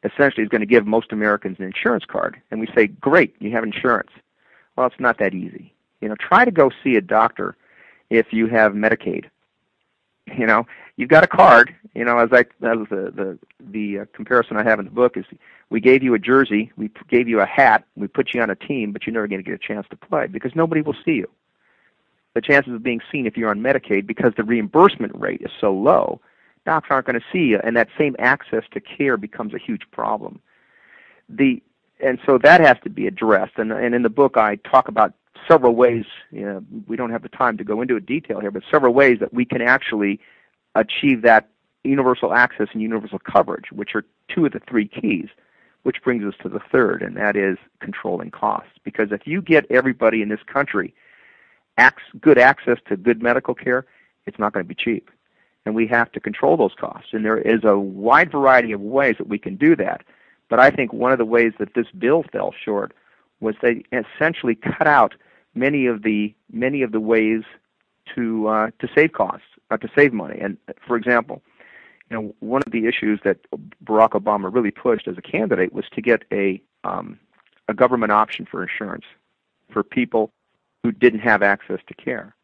essentially 0.04 0.44
is 0.44 0.48
going 0.48 0.60
to 0.60 0.66
give 0.66 0.86
most 0.86 1.12
Americans 1.12 1.58
an 1.58 1.64
insurance 1.64 2.04
card. 2.04 2.40
And 2.50 2.60
we 2.60 2.68
say, 2.76 2.86
great, 2.86 3.34
you 3.40 3.50
have 3.52 3.64
insurance. 3.64 4.10
Well, 4.76 4.86
it's 4.86 5.00
not 5.00 5.18
that 5.18 5.34
easy. 5.34 5.74
You 6.00 6.08
know, 6.08 6.16
try 6.16 6.44
to 6.44 6.50
go 6.50 6.70
see 6.82 6.96
a 6.96 7.00
doctor 7.00 7.56
if 8.10 8.32
you 8.32 8.46
have 8.48 8.72
Medicaid. 8.72 9.24
You 10.38 10.46
know, 10.46 10.66
you've 10.96 11.10
got 11.10 11.24
a 11.24 11.26
card. 11.26 11.74
You 11.94 12.04
know, 12.04 12.18
as 12.18 12.30
I 12.32 12.40
as 12.40 12.78
the 12.88 13.12
the 13.14 13.38
the 13.60 14.00
uh, 14.00 14.04
comparison 14.14 14.56
I 14.56 14.62
have 14.62 14.78
in 14.78 14.86
the 14.86 14.90
book 14.90 15.16
is, 15.16 15.24
we 15.70 15.80
gave 15.80 16.02
you 16.02 16.14
a 16.14 16.18
jersey, 16.18 16.72
we 16.76 16.90
gave 17.08 17.28
you 17.28 17.40
a 17.40 17.46
hat, 17.46 17.84
we 17.94 18.06
put 18.06 18.32
you 18.32 18.40
on 18.40 18.48
a 18.48 18.54
team, 18.54 18.92
but 18.92 19.06
you're 19.06 19.12
never 19.12 19.28
going 19.28 19.42
to 19.42 19.50
get 19.50 19.54
a 19.54 19.58
chance 19.58 19.86
to 19.90 19.96
play 19.96 20.26
because 20.26 20.52
nobody 20.54 20.80
will 20.80 20.96
see 21.04 21.12
you 21.12 21.28
the 22.34 22.40
chances 22.40 22.74
of 22.74 22.82
being 22.82 23.00
seen 23.10 23.26
if 23.26 23.36
you're 23.36 23.50
on 23.50 23.60
Medicaid 23.60 24.06
because 24.06 24.32
the 24.36 24.44
reimbursement 24.44 25.12
rate 25.14 25.40
is 25.40 25.50
so 25.60 25.72
low, 25.72 26.20
docs 26.66 26.88
aren't 26.90 27.06
going 27.06 27.18
to 27.18 27.26
see 27.32 27.44
you, 27.44 27.60
and 27.62 27.76
that 27.76 27.88
same 27.96 28.16
access 28.18 28.64
to 28.72 28.80
care 28.80 29.16
becomes 29.16 29.54
a 29.54 29.58
huge 29.58 29.82
problem. 29.92 30.40
The 31.28 31.62
and 32.00 32.18
so 32.26 32.38
that 32.38 32.60
has 32.60 32.76
to 32.82 32.90
be 32.90 33.06
addressed. 33.06 33.52
And, 33.56 33.72
and 33.72 33.94
in 33.94 34.02
the 34.02 34.10
book, 34.10 34.36
I 34.36 34.56
talk 34.56 34.88
about 34.88 35.14
several 35.48 35.74
ways. 35.74 36.04
You 36.32 36.44
know, 36.44 36.64
we 36.86 36.96
don't 36.96 37.10
have 37.10 37.22
the 37.22 37.28
time 37.28 37.56
to 37.58 37.64
go 37.64 37.80
into 37.80 37.96
a 37.96 38.00
detail 38.00 38.40
here, 38.40 38.50
but 38.50 38.64
several 38.70 38.92
ways 38.92 39.20
that 39.20 39.32
we 39.32 39.44
can 39.44 39.62
actually 39.62 40.20
achieve 40.74 41.22
that 41.22 41.48
universal 41.84 42.34
access 42.34 42.66
and 42.72 42.82
universal 42.82 43.20
coverage, 43.20 43.70
which 43.70 43.94
are 43.94 44.04
two 44.28 44.44
of 44.44 44.52
the 44.52 44.60
three 44.68 44.88
keys. 44.88 45.28
Which 45.84 46.02
brings 46.02 46.24
us 46.24 46.32
to 46.42 46.48
the 46.48 46.60
third, 46.72 47.02
and 47.02 47.14
that 47.18 47.36
is 47.36 47.58
controlling 47.78 48.30
costs. 48.30 48.72
Because 48.84 49.12
if 49.12 49.26
you 49.26 49.42
get 49.42 49.66
everybody 49.70 50.22
in 50.22 50.30
this 50.30 50.40
country 50.50 50.94
good 52.20 52.38
access 52.38 52.78
to 52.88 52.96
good 52.96 53.22
medical 53.22 53.54
care, 53.54 53.86
it's 54.26 54.38
not 54.38 54.52
going 54.52 54.64
to 54.64 54.68
be 54.68 54.74
cheap. 54.74 55.10
And 55.66 55.74
we 55.74 55.86
have 55.86 56.12
to 56.12 56.20
control 56.20 56.56
those 56.56 56.74
costs. 56.78 57.08
And 57.12 57.24
there 57.24 57.38
is 57.38 57.64
a 57.64 57.78
wide 57.78 58.30
variety 58.30 58.72
of 58.72 58.80
ways 58.80 59.16
that 59.18 59.28
we 59.28 59.38
can 59.38 59.56
do 59.56 59.74
that. 59.76 60.02
But 60.50 60.60
I 60.60 60.70
think 60.70 60.92
one 60.92 61.12
of 61.12 61.18
the 61.18 61.24
ways 61.24 61.52
that 61.58 61.74
this 61.74 61.86
bill 61.96 62.24
fell 62.30 62.52
short 62.64 62.92
was 63.40 63.54
they 63.62 63.82
essentially 63.92 64.54
cut 64.54 64.86
out 64.86 65.14
many 65.54 65.86
of 65.86 66.02
the 66.02 66.34
many 66.52 66.82
of 66.82 66.92
the 66.92 67.00
ways 67.00 67.42
to 68.14 68.48
uh, 68.48 68.70
to 68.78 68.88
save 68.94 69.12
costs, 69.12 69.46
uh, 69.70 69.78
to 69.78 69.88
save 69.96 70.12
money. 70.12 70.38
And 70.40 70.58
for 70.86 70.96
example, 70.96 71.42
you 72.10 72.16
know, 72.16 72.34
one 72.40 72.62
of 72.66 72.72
the 72.72 72.86
issues 72.86 73.20
that 73.24 73.38
Barack 73.84 74.10
Obama 74.10 74.52
really 74.52 74.70
pushed 74.70 75.08
as 75.08 75.16
a 75.16 75.22
candidate 75.22 75.72
was 75.72 75.86
to 75.94 76.02
get 76.02 76.24
a 76.30 76.60
um, 76.84 77.18
a 77.68 77.74
government 77.74 78.12
option 78.12 78.46
for 78.50 78.62
insurance 78.62 79.04
for 79.72 79.82
people 79.82 80.30
who 80.84 80.92
didn't 80.92 81.20
have 81.20 81.42
access 81.42 81.80
to 81.88 81.94
care. 81.94 82.36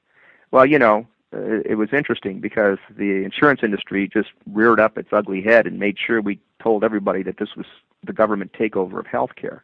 Well, 0.51 0.65
you 0.65 0.79
know, 0.79 1.07
uh, 1.33 1.61
it 1.65 1.77
was 1.77 1.91
interesting 1.93 2.41
because 2.41 2.79
the 2.97 3.23
insurance 3.23 3.61
industry 3.63 4.09
just 4.09 4.31
reared 4.51 4.81
up 4.81 4.99
its 4.99 5.11
ugly 5.13 5.43
head 5.43 5.67
and 5.67 5.79
made 5.79 5.97
sure 5.99 6.21
we 6.21 6.41
told 6.61 6.83
everybody 6.83 7.23
that 7.23 7.37
this 7.37 7.55
was 7.55 7.67
the 8.03 8.15
government 8.15 8.53
takeover 8.55 8.99
of 8.99 9.05
healthcare. 9.05 9.61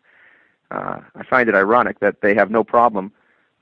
Uh, 0.70 1.00
I 1.14 1.24
find 1.24 1.48
it 1.48 1.54
ironic 1.54 2.00
that 2.00 2.20
they 2.20 2.34
have 2.34 2.50
no 2.50 2.62
problem 2.62 3.10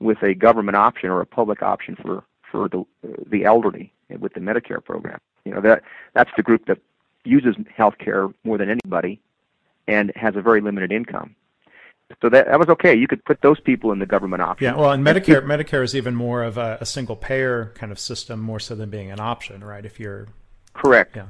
with 0.01 0.21
a 0.23 0.35
government 0.35 0.77
option 0.77 1.09
or 1.11 1.21
a 1.21 1.27
public 1.27 1.63
option 1.63 1.97
for 1.97 2.25
for 2.51 2.69
the 2.69 2.85
the 3.31 3.45
elderly 3.45 3.93
with 4.19 4.35
the 4.35 4.41
Medicare 4.41 4.85
program. 4.85 5.21
You 5.45 5.55
know 5.55 5.61
that 5.61 5.83
that's 6.15 6.31
the 6.37 6.43
group 6.43 6.67
that 6.67 6.79
uses 7.25 7.55
healthcare 7.79 8.35
more 8.43 8.59
than 8.59 8.69
anybody 8.69 9.21
and 9.87 10.13
has 10.17 10.35
a 10.35 10.43
very 10.43 10.61
limited 10.61 10.91
income. 10.91 11.37
So 12.21 12.29
that 12.29 12.47
that 12.47 12.59
was 12.59 12.69
okay. 12.69 12.95
You 12.95 13.09
could 13.09 13.25
put 13.25 13.41
those 13.41 13.59
people 13.61 13.91
in 13.93 13.99
the 13.99 14.07
government 14.07 14.43
option. 14.43 14.67
Yeah, 14.67 14.77
well, 14.77 14.93
and 14.93 15.05
Medicare 15.05 15.43
Medicare 15.43 15.83
is 15.83 15.97
even 15.97 16.15
more 16.15 16.43
of 16.43 16.59
a, 16.59 16.79
a, 16.81 16.87
single 16.87 17.17
payer 17.17 17.73
kind 17.75 17.91
of 17.91 17.99
system, 17.99 18.41
more 18.41 18.61
so 18.61 18.75
than 18.75 18.91
being 18.91 19.11
an 19.11 19.21
option, 19.21 19.65
right? 19.65 19.85
If 19.85 19.99
you're 19.99 20.29
correct, 20.75 21.17
yeah, 21.17 21.29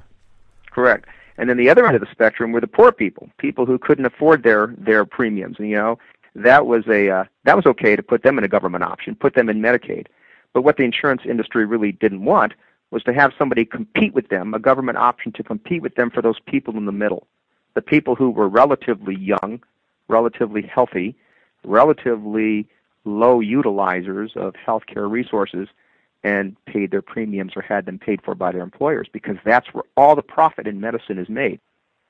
correct. 0.71 1.09
And 1.37 1.49
then 1.49 1.57
the 1.57 1.69
other 1.69 1.87
end 1.87 1.95
of 1.95 2.01
the 2.01 2.11
spectrum 2.11 2.53
were 2.53 2.61
the 2.61 2.67
poor 2.67 2.93
people, 2.93 3.29
people 3.39 3.67
who 3.67 3.79
couldn't 3.79 4.05
afford 4.05 4.43
their 4.43 4.75
their 4.77 5.05
premiums. 5.05 5.57
And, 5.59 5.69
you 5.69 5.77
know, 5.77 5.99
that 6.35 6.67
was 6.67 6.85
a 6.89 7.09
uh, 7.09 7.25
that 7.45 7.57
was 7.57 7.67
okay 7.67 7.95
to 7.95 8.03
put 8.03 8.23
them 8.23 8.37
in 8.39 8.45
a 8.45 8.49
government 8.49 8.85
option, 8.85 9.15
put 9.15 9.35
them 9.35 9.49
in 9.49 9.61
Medicaid. 9.61 10.07
But 10.53 10.63
what 10.63 10.77
the 10.77 10.85
insurance 10.85 11.23
industry 11.25 11.67
really 11.67 11.93
didn't 11.93 12.25
want 12.25 12.55
was 12.91 13.03
to 13.05 13.13
have 13.13 13.33
somebody 13.37 13.65
compete 13.65 14.15
with 14.15 14.29
them, 14.29 14.55
a 14.55 14.59
government 14.59 14.99
option 14.99 15.33
to 15.33 15.43
compete 15.43 15.83
with 15.83 15.97
them 15.97 16.11
for 16.11 16.23
those 16.23 16.39
people 16.47 16.77
in 16.77 16.87
the 16.87 16.93
middle, 16.93 17.27
the 17.75 17.83
people 17.83 18.15
who 18.15 18.31
were 18.31 18.49
relatively 18.49 19.17
young, 19.17 19.61
relatively 20.09 20.63
healthy, 20.63 21.17
relatively 21.65 22.67
low 23.05 23.41
utilizers 23.41 24.37
of 24.37 24.55
healthcare 24.55 25.11
resources 25.11 25.69
and 26.23 26.57
paid 26.65 26.91
their 26.91 27.03
premiums 27.03 27.53
or 27.55 27.63
had 27.63 27.85
them 27.85 27.99
paid 27.99 28.21
for 28.23 28.35
by 28.35 28.51
their 28.51 28.63
employers 28.63 29.07
because 29.13 29.37
that's 29.45 29.67
where 29.75 29.85
all 29.97 30.17
the 30.17 30.23
profit 30.23 30.67
in 30.67 30.81
medicine 30.81 31.19
is 31.19 31.29
made. 31.29 31.61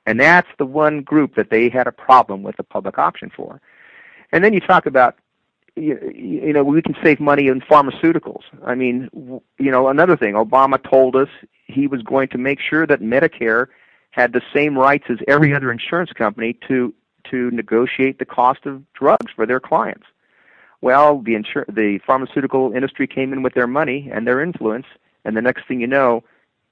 And 0.07 0.21
that's 0.21 0.49
the 0.59 0.67
one 0.67 1.03
group 1.03 1.35
that 1.35 1.51
they 1.51 1.69
had 1.69 1.87
a 1.87 1.93
problem 1.93 2.43
with 2.43 2.57
the 2.57 2.63
public 2.63 2.99
option 2.99 3.31
for. 3.35 3.61
And 4.33 4.45
then 4.45 4.53
you 4.53 4.61
talk 4.61 4.87
about 4.87 5.17
you, 5.77 6.53
know 6.53 6.63
we 6.63 6.83
can 6.83 6.95
save 7.03 7.19
money 7.19 7.49
in 7.49 7.61
pharmaceuticals. 7.61 8.43
I 8.65 8.75
mean, 8.75 9.09
you 9.59 9.71
know, 9.71 9.89
another 9.89 10.17
thing 10.17 10.35
Obama 10.35 10.81
told 10.89 11.17
us 11.17 11.29
he 11.67 11.87
was 11.87 12.03
going 12.03 12.29
to 12.29 12.39
make 12.39 12.61
sure 12.61 12.87
that 12.87 13.01
Medicare 13.01 13.67
had 14.11 14.33
the 14.33 14.43
same 14.55 14.79
rights 14.79 15.07
as 15.09 15.19
every 15.27 15.53
other 15.55 15.73
insurance 15.73 16.13
company 16.13 16.57
to 16.69 16.95
to 17.31 17.51
negotiate 17.51 18.19
the 18.19 18.25
cost 18.25 18.67
of 18.67 18.83
drugs 18.93 19.33
for 19.35 19.47
their 19.47 19.61
clients. 19.61 20.07
Well, 20.81 21.21
the 21.21 21.33
insur- 21.35 21.67
the 21.75 21.99
pharmaceutical 22.07 22.73
industry 22.73 23.07
came 23.07 23.33
in 23.33 23.43
with 23.43 23.55
their 23.55 23.67
money 23.67 24.11
and 24.13 24.27
their 24.27 24.43
influence, 24.43 24.87
and 25.25 25.37
the 25.37 25.43
next 25.43 25.67
thing 25.67 25.81
you 25.81 25.87
know, 25.87 26.23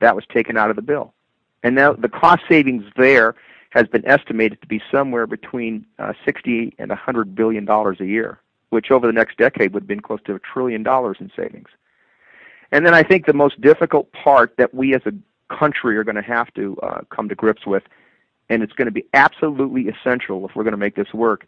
that 0.00 0.14
was 0.14 0.24
taken 0.32 0.56
out 0.58 0.70
of 0.70 0.76
the 0.76 0.82
bill. 0.82 1.14
And 1.62 1.74
now 1.74 1.94
the 1.94 2.08
cost 2.08 2.42
savings 2.48 2.84
there 2.96 3.34
has 3.70 3.86
been 3.86 4.06
estimated 4.06 4.60
to 4.60 4.66
be 4.66 4.82
somewhere 4.90 5.26
between 5.26 5.86
uh, 5.98 6.12
60 6.24 6.74
and 6.78 6.90
100 6.90 7.34
billion 7.34 7.64
dollars 7.64 8.00
a 8.00 8.06
year, 8.06 8.38
which 8.70 8.90
over 8.90 9.06
the 9.06 9.12
next 9.12 9.38
decade 9.38 9.72
would 9.72 9.84
have 9.84 9.88
been 9.88 10.00
close 10.00 10.20
to 10.26 10.34
a 10.34 10.38
trillion 10.40 10.82
dollars 10.82 11.16
in 11.20 11.30
savings. 11.34 11.68
And 12.70 12.84
then 12.84 12.94
I 12.94 13.02
think 13.02 13.26
the 13.26 13.32
most 13.32 13.60
difficult 13.60 14.12
part 14.12 14.54
that 14.58 14.74
we 14.74 14.94
as 14.94 15.02
a 15.06 15.12
country 15.54 15.96
are 15.96 16.04
going 16.04 16.16
to 16.16 16.22
have 16.22 16.52
to 16.54 16.76
uh, 16.82 17.00
come 17.10 17.28
to 17.28 17.34
grips 17.34 17.66
with 17.66 17.82
and 18.48 18.62
it's 18.62 18.72
going 18.72 18.86
to 18.86 18.92
be 18.92 19.06
absolutely 19.14 19.88
essential 19.88 20.46
if 20.48 20.54
we're 20.54 20.64
going 20.64 20.72
to 20.72 20.78
make 20.78 20.94
this 20.94 21.12
work, 21.12 21.46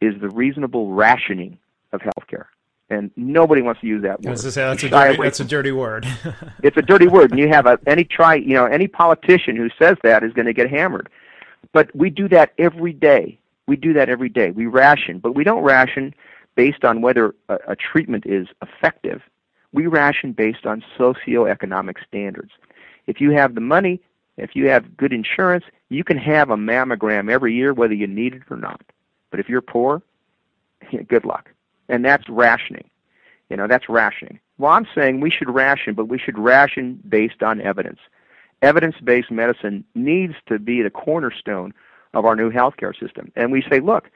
is 0.00 0.14
the 0.20 0.28
reasonable 0.30 0.92
rationing 0.92 1.58
of 1.92 2.00
healthcare. 2.00 2.46
And 2.90 3.10
nobody 3.16 3.62
wants 3.62 3.80
to 3.80 3.86
use 3.86 4.02
that 4.02 4.20
word. 4.22 4.38
Say, 4.38 4.50
that's, 4.50 4.82
a 4.82 4.88
dirty, 4.88 5.22
that's 5.22 5.40
a 5.40 5.44
dirty 5.44 5.72
word. 5.72 6.06
it's 6.62 6.76
a 6.76 6.82
dirty 6.82 7.06
word, 7.06 7.30
and 7.30 7.40
you 7.40 7.48
have 7.48 7.66
a, 7.66 7.78
any 7.86 8.04
try, 8.04 8.34
you 8.34 8.54
know, 8.54 8.66
any 8.66 8.86
politician 8.86 9.56
who 9.56 9.70
says 9.78 9.96
that 10.02 10.22
is 10.22 10.32
going 10.34 10.46
to 10.46 10.52
get 10.52 10.68
hammered. 10.68 11.08
But 11.72 11.94
we 11.94 12.10
do 12.10 12.28
that 12.28 12.52
every 12.58 12.92
day. 12.92 13.38
We 13.66 13.76
do 13.76 13.94
that 13.94 14.08
every 14.08 14.28
day. 14.28 14.50
We 14.50 14.66
ration, 14.66 15.20
but 15.20 15.34
we 15.34 15.44
don't 15.44 15.62
ration 15.62 16.14
based 16.54 16.84
on 16.84 17.00
whether 17.00 17.34
a, 17.48 17.58
a 17.68 17.76
treatment 17.76 18.26
is 18.26 18.48
effective. 18.60 19.22
We 19.72 19.86
ration 19.86 20.32
based 20.32 20.66
on 20.66 20.84
socioeconomic 20.98 21.96
standards. 22.06 22.50
If 23.06 23.20
you 23.20 23.30
have 23.30 23.54
the 23.54 23.60
money, 23.60 24.02
if 24.36 24.56
you 24.56 24.68
have 24.68 24.96
good 24.96 25.12
insurance, 25.12 25.64
you 25.88 26.04
can 26.04 26.16
have 26.16 26.50
a 26.50 26.56
mammogram 26.56 27.30
every 27.30 27.54
year 27.54 27.72
whether 27.72 27.94
you 27.94 28.06
need 28.06 28.34
it 28.34 28.42
or 28.50 28.56
not. 28.56 28.80
But 29.30 29.40
if 29.40 29.48
you're 29.48 29.60
poor, 29.62 30.02
good 31.08 31.24
luck. 31.24 31.50
And 31.88 32.04
that's 32.04 32.28
rationing. 32.28 32.88
You 33.50 33.56
know, 33.56 33.66
that's 33.66 33.88
rationing. 33.88 34.40
Well, 34.58 34.72
I'm 34.72 34.86
saying 34.94 35.20
we 35.20 35.30
should 35.30 35.50
ration, 35.50 35.94
but 35.94 36.06
we 36.06 36.18
should 36.18 36.38
ration 36.38 37.00
based 37.08 37.42
on 37.42 37.60
evidence. 37.60 38.00
Evidence-based 38.62 39.30
medicine 39.30 39.84
needs 39.94 40.34
to 40.46 40.58
be 40.58 40.82
the 40.82 40.90
cornerstone 40.90 41.74
of 42.14 42.24
our 42.24 42.36
new 42.36 42.50
healthcare 42.50 42.98
system. 42.98 43.32
And 43.34 43.50
we 43.50 43.62
say, 43.68 43.80
look, 43.80 44.10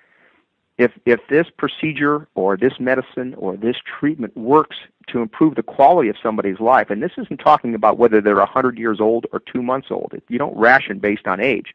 if 0.78 0.92
if 1.06 1.20
this 1.28 1.46
procedure 1.56 2.28
or 2.34 2.56
this 2.56 2.74
medicine 2.78 3.34
or 3.38 3.56
this 3.56 3.76
treatment 3.98 4.36
works 4.36 4.76
to 5.08 5.20
improve 5.20 5.54
the 5.54 5.62
quality 5.62 6.08
of 6.08 6.16
somebody's 6.22 6.60
life, 6.60 6.90
and 6.90 7.02
this 7.02 7.12
isn't 7.16 7.38
talking 7.38 7.74
about 7.74 7.96
whether 7.98 8.20
they're 8.20 8.36
100 8.36 8.78
years 8.78 9.00
old 9.00 9.26
or 9.32 9.40
two 9.40 9.62
months 9.62 9.88
old. 9.90 10.12
You 10.28 10.38
don't 10.38 10.56
ration 10.56 10.98
based 10.98 11.26
on 11.26 11.40
age. 11.40 11.74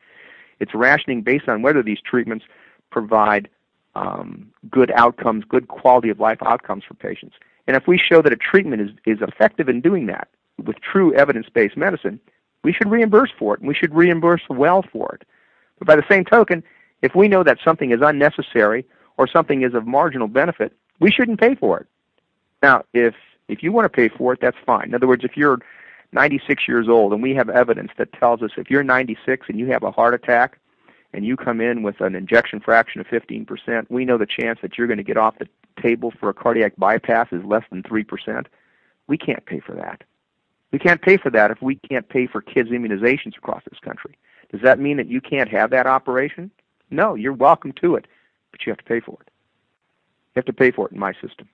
It's 0.59 0.75
rationing 0.75 1.21
based 1.21 1.47
on 1.47 1.61
whether 1.61 1.81
these 1.81 1.99
treatments 2.01 2.45
provide 2.91 3.49
um, 3.95 4.51
good 4.69 4.91
outcomes, 4.91 5.43
good 5.45 5.67
quality 5.67 6.09
of 6.09 6.19
life 6.19 6.37
outcomes 6.45 6.83
for 6.87 6.93
patients. 6.93 7.35
And 7.67 7.75
if 7.75 7.87
we 7.87 7.97
show 7.97 8.21
that 8.21 8.33
a 8.33 8.37
treatment 8.37 8.81
is, 8.81 8.89
is 9.05 9.21
effective 9.21 9.69
in 9.69 9.81
doing 9.81 10.05
that 10.07 10.27
with 10.63 10.79
true 10.81 11.13
evidence 11.15 11.47
based 11.49 11.77
medicine, 11.77 12.19
we 12.63 12.73
should 12.73 12.89
reimburse 12.89 13.31
for 13.37 13.55
it, 13.55 13.59
and 13.59 13.67
we 13.67 13.73
should 13.73 13.93
reimburse 13.93 14.41
well 14.49 14.83
for 14.91 15.15
it. 15.15 15.27
But 15.79 15.87
by 15.87 15.95
the 15.95 16.05
same 16.09 16.25
token, 16.25 16.63
if 17.01 17.15
we 17.15 17.27
know 17.27 17.43
that 17.43 17.57
something 17.63 17.91
is 17.91 17.99
unnecessary 18.01 18.85
or 19.17 19.27
something 19.27 19.63
is 19.63 19.73
of 19.73 19.87
marginal 19.87 20.27
benefit, 20.27 20.73
we 20.99 21.11
shouldn't 21.11 21.39
pay 21.39 21.55
for 21.55 21.79
it. 21.79 21.87
Now, 22.61 22.83
if 22.93 23.15
if 23.47 23.61
you 23.63 23.71
want 23.71 23.85
to 23.85 23.89
pay 23.89 24.07
for 24.07 24.33
it, 24.33 24.39
that's 24.41 24.57
fine. 24.65 24.85
In 24.85 24.95
other 24.95 25.07
words, 25.07 25.25
if 25.25 25.35
you're 25.35 25.59
96 26.13 26.67
years 26.67 26.87
old 26.87 27.13
and 27.13 27.21
we 27.21 27.33
have 27.35 27.49
evidence 27.49 27.91
that 27.97 28.13
tells 28.13 28.41
us 28.41 28.51
if 28.57 28.69
you're 28.69 28.83
96 28.83 29.47
and 29.49 29.59
you 29.59 29.67
have 29.67 29.83
a 29.83 29.91
heart 29.91 30.13
attack 30.13 30.57
and 31.13 31.25
you 31.25 31.35
come 31.35 31.59
in 31.59 31.83
with 31.83 31.99
an 31.99 32.15
ejection 32.15 32.59
fraction 32.59 33.01
of 33.01 33.07
15%, 33.07 33.85
we 33.89 34.05
know 34.05 34.17
the 34.17 34.25
chance 34.25 34.59
that 34.61 34.77
you're 34.77 34.87
going 34.87 34.97
to 34.97 35.03
get 35.03 35.17
off 35.17 35.37
the 35.39 35.47
table 35.81 36.13
for 36.19 36.29
a 36.29 36.33
cardiac 36.33 36.73
bypass 36.77 37.27
is 37.31 37.43
less 37.43 37.63
than 37.69 37.83
3%. 37.83 38.45
We 39.07 39.17
can't 39.17 39.45
pay 39.45 39.59
for 39.59 39.73
that. 39.75 40.03
We 40.71 40.79
can't 40.79 41.01
pay 41.01 41.17
for 41.17 41.29
that 41.31 41.51
if 41.51 41.61
we 41.61 41.75
can't 41.75 42.07
pay 42.07 42.27
for 42.27 42.41
kids' 42.41 42.69
immunizations 42.69 43.37
across 43.37 43.63
this 43.69 43.79
country. 43.79 44.17
Does 44.51 44.61
that 44.61 44.79
mean 44.79 44.97
that 44.97 45.07
you 45.07 45.19
can't 45.19 45.49
have 45.49 45.71
that 45.71 45.87
operation? 45.87 46.51
No, 46.91 47.15
you're 47.15 47.33
welcome 47.33 47.71
to 47.81 47.95
it, 47.95 48.05
but 48.51 48.65
you 48.65 48.71
have 48.71 48.77
to 48.77 48.83
pay 48.83 48.99
for 48.99 49.17
it. 49.21 49.29
You 50.35 50.39
have 50.39 50.45
to 50.45 50.53
pay 50.53 50.71
for 50.71 50.87
it 50.87 50.91
in 50.91 50.99
my 50.99 51.13
system. 51.13 51.49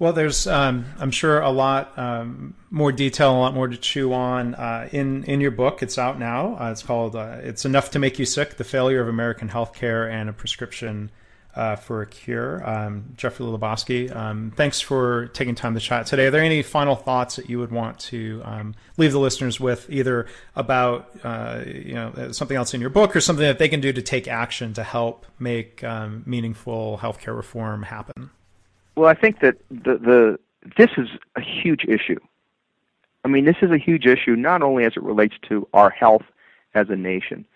Well, 0.00 0.12
there's, 0.12 0.46
um, 0.46 0.84
I'm 1.00 1.10
sure, 1.10 1.40
a 1.40 1.50
lot 1.50 1.98
um, 1.98 2.54
more 2.70 2.92
detail, 2.92 3.32
a 3.32 3.40
lot 3.40 3.52
more 3.52 3.66
to 3.66 3.76
chew 3.76 4.12
on 4.12 4.54
uh, 4.54 4.88
in 4.92 5.24
in 5.24 5.40
your 5.40 5.50
book. 5.50 5.82
It's 5.82 5.98
out 5.98 6.20
now. 6.20 6.56
Uh, 6.56 6.70
it's 6.70 6.84
called 6.84 7.16
uh, 7.16 7.38
"It's 7.40 7.64
Enough 7.64 7.90
to 7.92 7.98
Make 7.98 8.16
You 8.18 8.24
Sick: 8.24 8.58
The 8.58 8.64
Failure 8.64 9.00
of 9.00 9.08
American 9.08 9.48
Healthcare 9.48 10.08
and 10.08 10.28
a 10.28 10.32
Prescription 10.32 11.10
uh, 11.54 11.76
for 11.76 12.02
a 12.02 12.06
Cure." 12.06 12.68
Um, 12.68 13.12
Jeffrey 13.16 13.46
Lobosky, 13.46 14.14
um, 14.14 14.52
thanks 14.56 14.80
for 14.80 15.26
taking 15.28 15.54
time 15.54 15.74
to 15.74 15.80
chat 15.80 16.06
today. 16.06 16.26
Are 16.26 16.30
there 16.30 16.42
any 16.42 16.62
final 16.62 16.94
thoughts 16.94 17.36
that 17.36 17.48
you 17.48 17.58
would 17.58 17.72
want 17.72 17.98
to 18.00 18.42
um, 18.44 18.74
leave 18.96 19.12
the 19.12 19.20
listeners 19.20 19.58
with, 19.58 19.88
either 19.90 20.26
about 20.56 21.10
uh, 21.24 21.62
you 21.66 21.94
know 21.94 22.32
something 22.32 22.56
else 22.56 22.74
in 22.74 22.80
your 22.80 22.90
book 22.90 23.14
or 23.14 23.20
something 23.20 23.44
that 23.44 23.58
they 23.58 23.68
can 23.68 23.80
do 23.80 23.92
to 23.92 24.02
take 24.02 24.28
action 24.28 24.72
to 24.74 24.82
help 24.82 25.26
make 25.38 25.82
um, 25.84 26.22
meaningful 26.26 26.98
healthcare 27.02 27.36
reform 27.36 27.84
happen? 27.84 28.30
Well, 28.96 29.08
I 29.08 29.14
think 29.14 29.40
that 29.40 29.56
the 29.70 29.98
the 29.98 30.38
this 30.76 30.90
is 30.96 31.08
a 31.36 31.40
huge 31.40 31.84
issue. 31.84 32.18
I 33.24 33.28
mean, 33.28 33.44
this 33.44 33.56
is 33.62 33.70
a 33.70 33.78
huge 33.78 34.06
issue 34.06 34.36
not 34.36 34.62
only 34.62 34.84
as 34.84 34.92
it 34.96 35.02
relates 35.02 35.34
to 35.48 35.68
our 35.72 35.90
health 35.90 36.22
as 36.74 36.88
a 36.88 36.96
nation, 36.96 37.46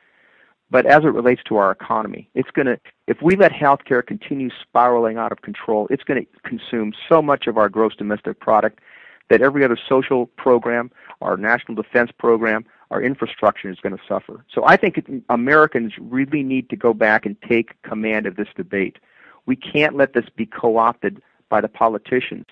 but 0.73 0.87
as 0.87 1.05
it 1.05 1.09
relates 1.09 1.43
to 1.45 1.57
our 1.57 1.71
economy. 1.71 2.31
It's 2.35 2.51
going 2.51 2.67
to 2.67 2.81
if 3.07 3.19
we 3.21 3.37
let 3.37 3.53
healthcare 3.53 4.05
continue 4.05 4.49
spiraling 4.63 5.19
out 5.19 5.31
of 5.31 5.43
control, 5.43 5.87
it's 5.91 6.03
going 6.03 6.25
to 6.25 6.49
consume 6.49 6.95
so 7.09 7.21
much 7.21 7.47
of 7.47 7.59
our 7.59 7.69
gross 7.69 7.95
domestic 7.95 8.41
product 8.41 8.81
that 9.29 9.43
every 9.43 9.65
other 9.65 9.79
social 9.89 10.27
program, 10.27 10.91
our 11.21 11.37
national 11.37 11.75
defense 11.75 12.11
program, 12.19 12.65
our 12.91 13.03
infrastructure 13.03 13.71
is 13.71 13.79
going 13.81 13.97
to 13.97 14.03
suffer. 14.09 14.45
So 14.53 14.65
I 14.67 14.77
think 14.77 15.05
Americans 15.29 15.93
really 16.01 16.43
need 16.43 16.71
to 16.71 16.77
go 16.77 16.95
back 16.95 17.27
and 17.27 17.37
take 17.47 17.81
command 17.83 18.27
of 18.27 18.37
this 18.37 18.49
debate. 18.57 18.99
We 19.45 19.57
can't 19.57 19.95
let 19.95 20.15
this 20.15 20.27
be 20.35 20.47
co-opted 20.47 21.23
by 21.51 21.61
the 21.61 21.69
politicians 21.69 22.47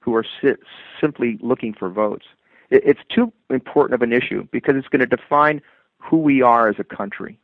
who 0.00 0.14
are 0.14 0.24
si- 0.40 0.62
simply 0.98 1.38
looking 1.42 1.74
for 1.74 1.90
votes. 1.90 2.24
It, 2.70 2.82
it's 2.86 3.00
too 3.14 3.32
important 3.50 3.94
of 3.94 4.02
an 4.02 4.14
issue 4.14 4.46
because 4.50 4.76
it's 4.76 4.88
going 4.88 5.06
to 5.06 5.16
define 5.16 5.60
who 5.98 6.16
we 6.16 6.42
are 6.42 6.68
as 6.68 6.76
a 6.78 6.84
country, 6.84 7.38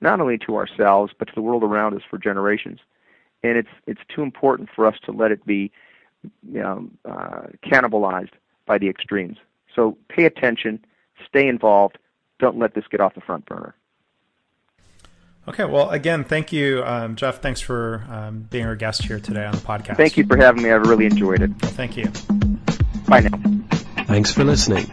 not 0.00 0.20
only 0.20 0.38
to 0.38 0.56
ourselves 0.56 1.12
but 1.18 1.28
to 1.28 1.34
the 1.34 1.42
world 1.42 1.62
around 1.62 1.94
us 1.94 2.02
for 2.08 2.18
generations. 2.18 2.80
And 3.42 3.56
it's 3.56 3.68
it's 3.86 4.00
too 4.14 4.22
important 4.22 4.68
for 4.74 4.86
us 4.86 4.96
to 5.04 5.12
let 5.12 5.30
it 5.30 5.44
be, 5.46 5.70
you 6.50 6.60
know, 6.60 6.88
uh, 7.04 7.46
cannibalized 7.64 8.32
by 8.66 8.78
the 8.78 8.88
extremes. 8.88 9.36
So 9.74 9.96
pay 10.08 10.24
attention, 10.24 10.84
stay 11.26 11.46
involved. 11.46 11.98
Don't 12.40 12.58
let 12.58 12.74
this 12.74 12.84
get 12.90 13.00
off 13.00 13.14
the 13.14 13.20
front 13.20 13.46
burner. 13.46 13.74
Okay, 15.48 15.64
well, 15.64 15.88
again, 15.90 16.24
thank 16.24 16.52
you, 16.52 16.82
um, 16.84 17.16
Jeff. 17.16 17.40
Thanks 17.40 17.60
for 17.60 18.04
um, 18.10 18.40
being 18.50 18.66
our 18.66 18.76
guest 18.76 19.04
here 19.04 19.18
today 19.18 19.46
on 19.46 19.52
the 19.52 19.58
podcast. 19.58 19.96
Thank 19.96 20.18
you 20.18 20.26
for 20.26 20.36
having 20.36 20.62
me. 20.62 20.70
I've 20.70 20.86
really 20.86 21.06
enjoyed 21.06 21.40
it. 21.40 21.50
Well, 21.62 21.72
thank 21.72 21.96
you. 21.96 22.10
Bye 23.08 23.20
now. 23.20 23.38
Thanks 24.04 24.30
for 24.30 24.44
listening. 24.44 24.92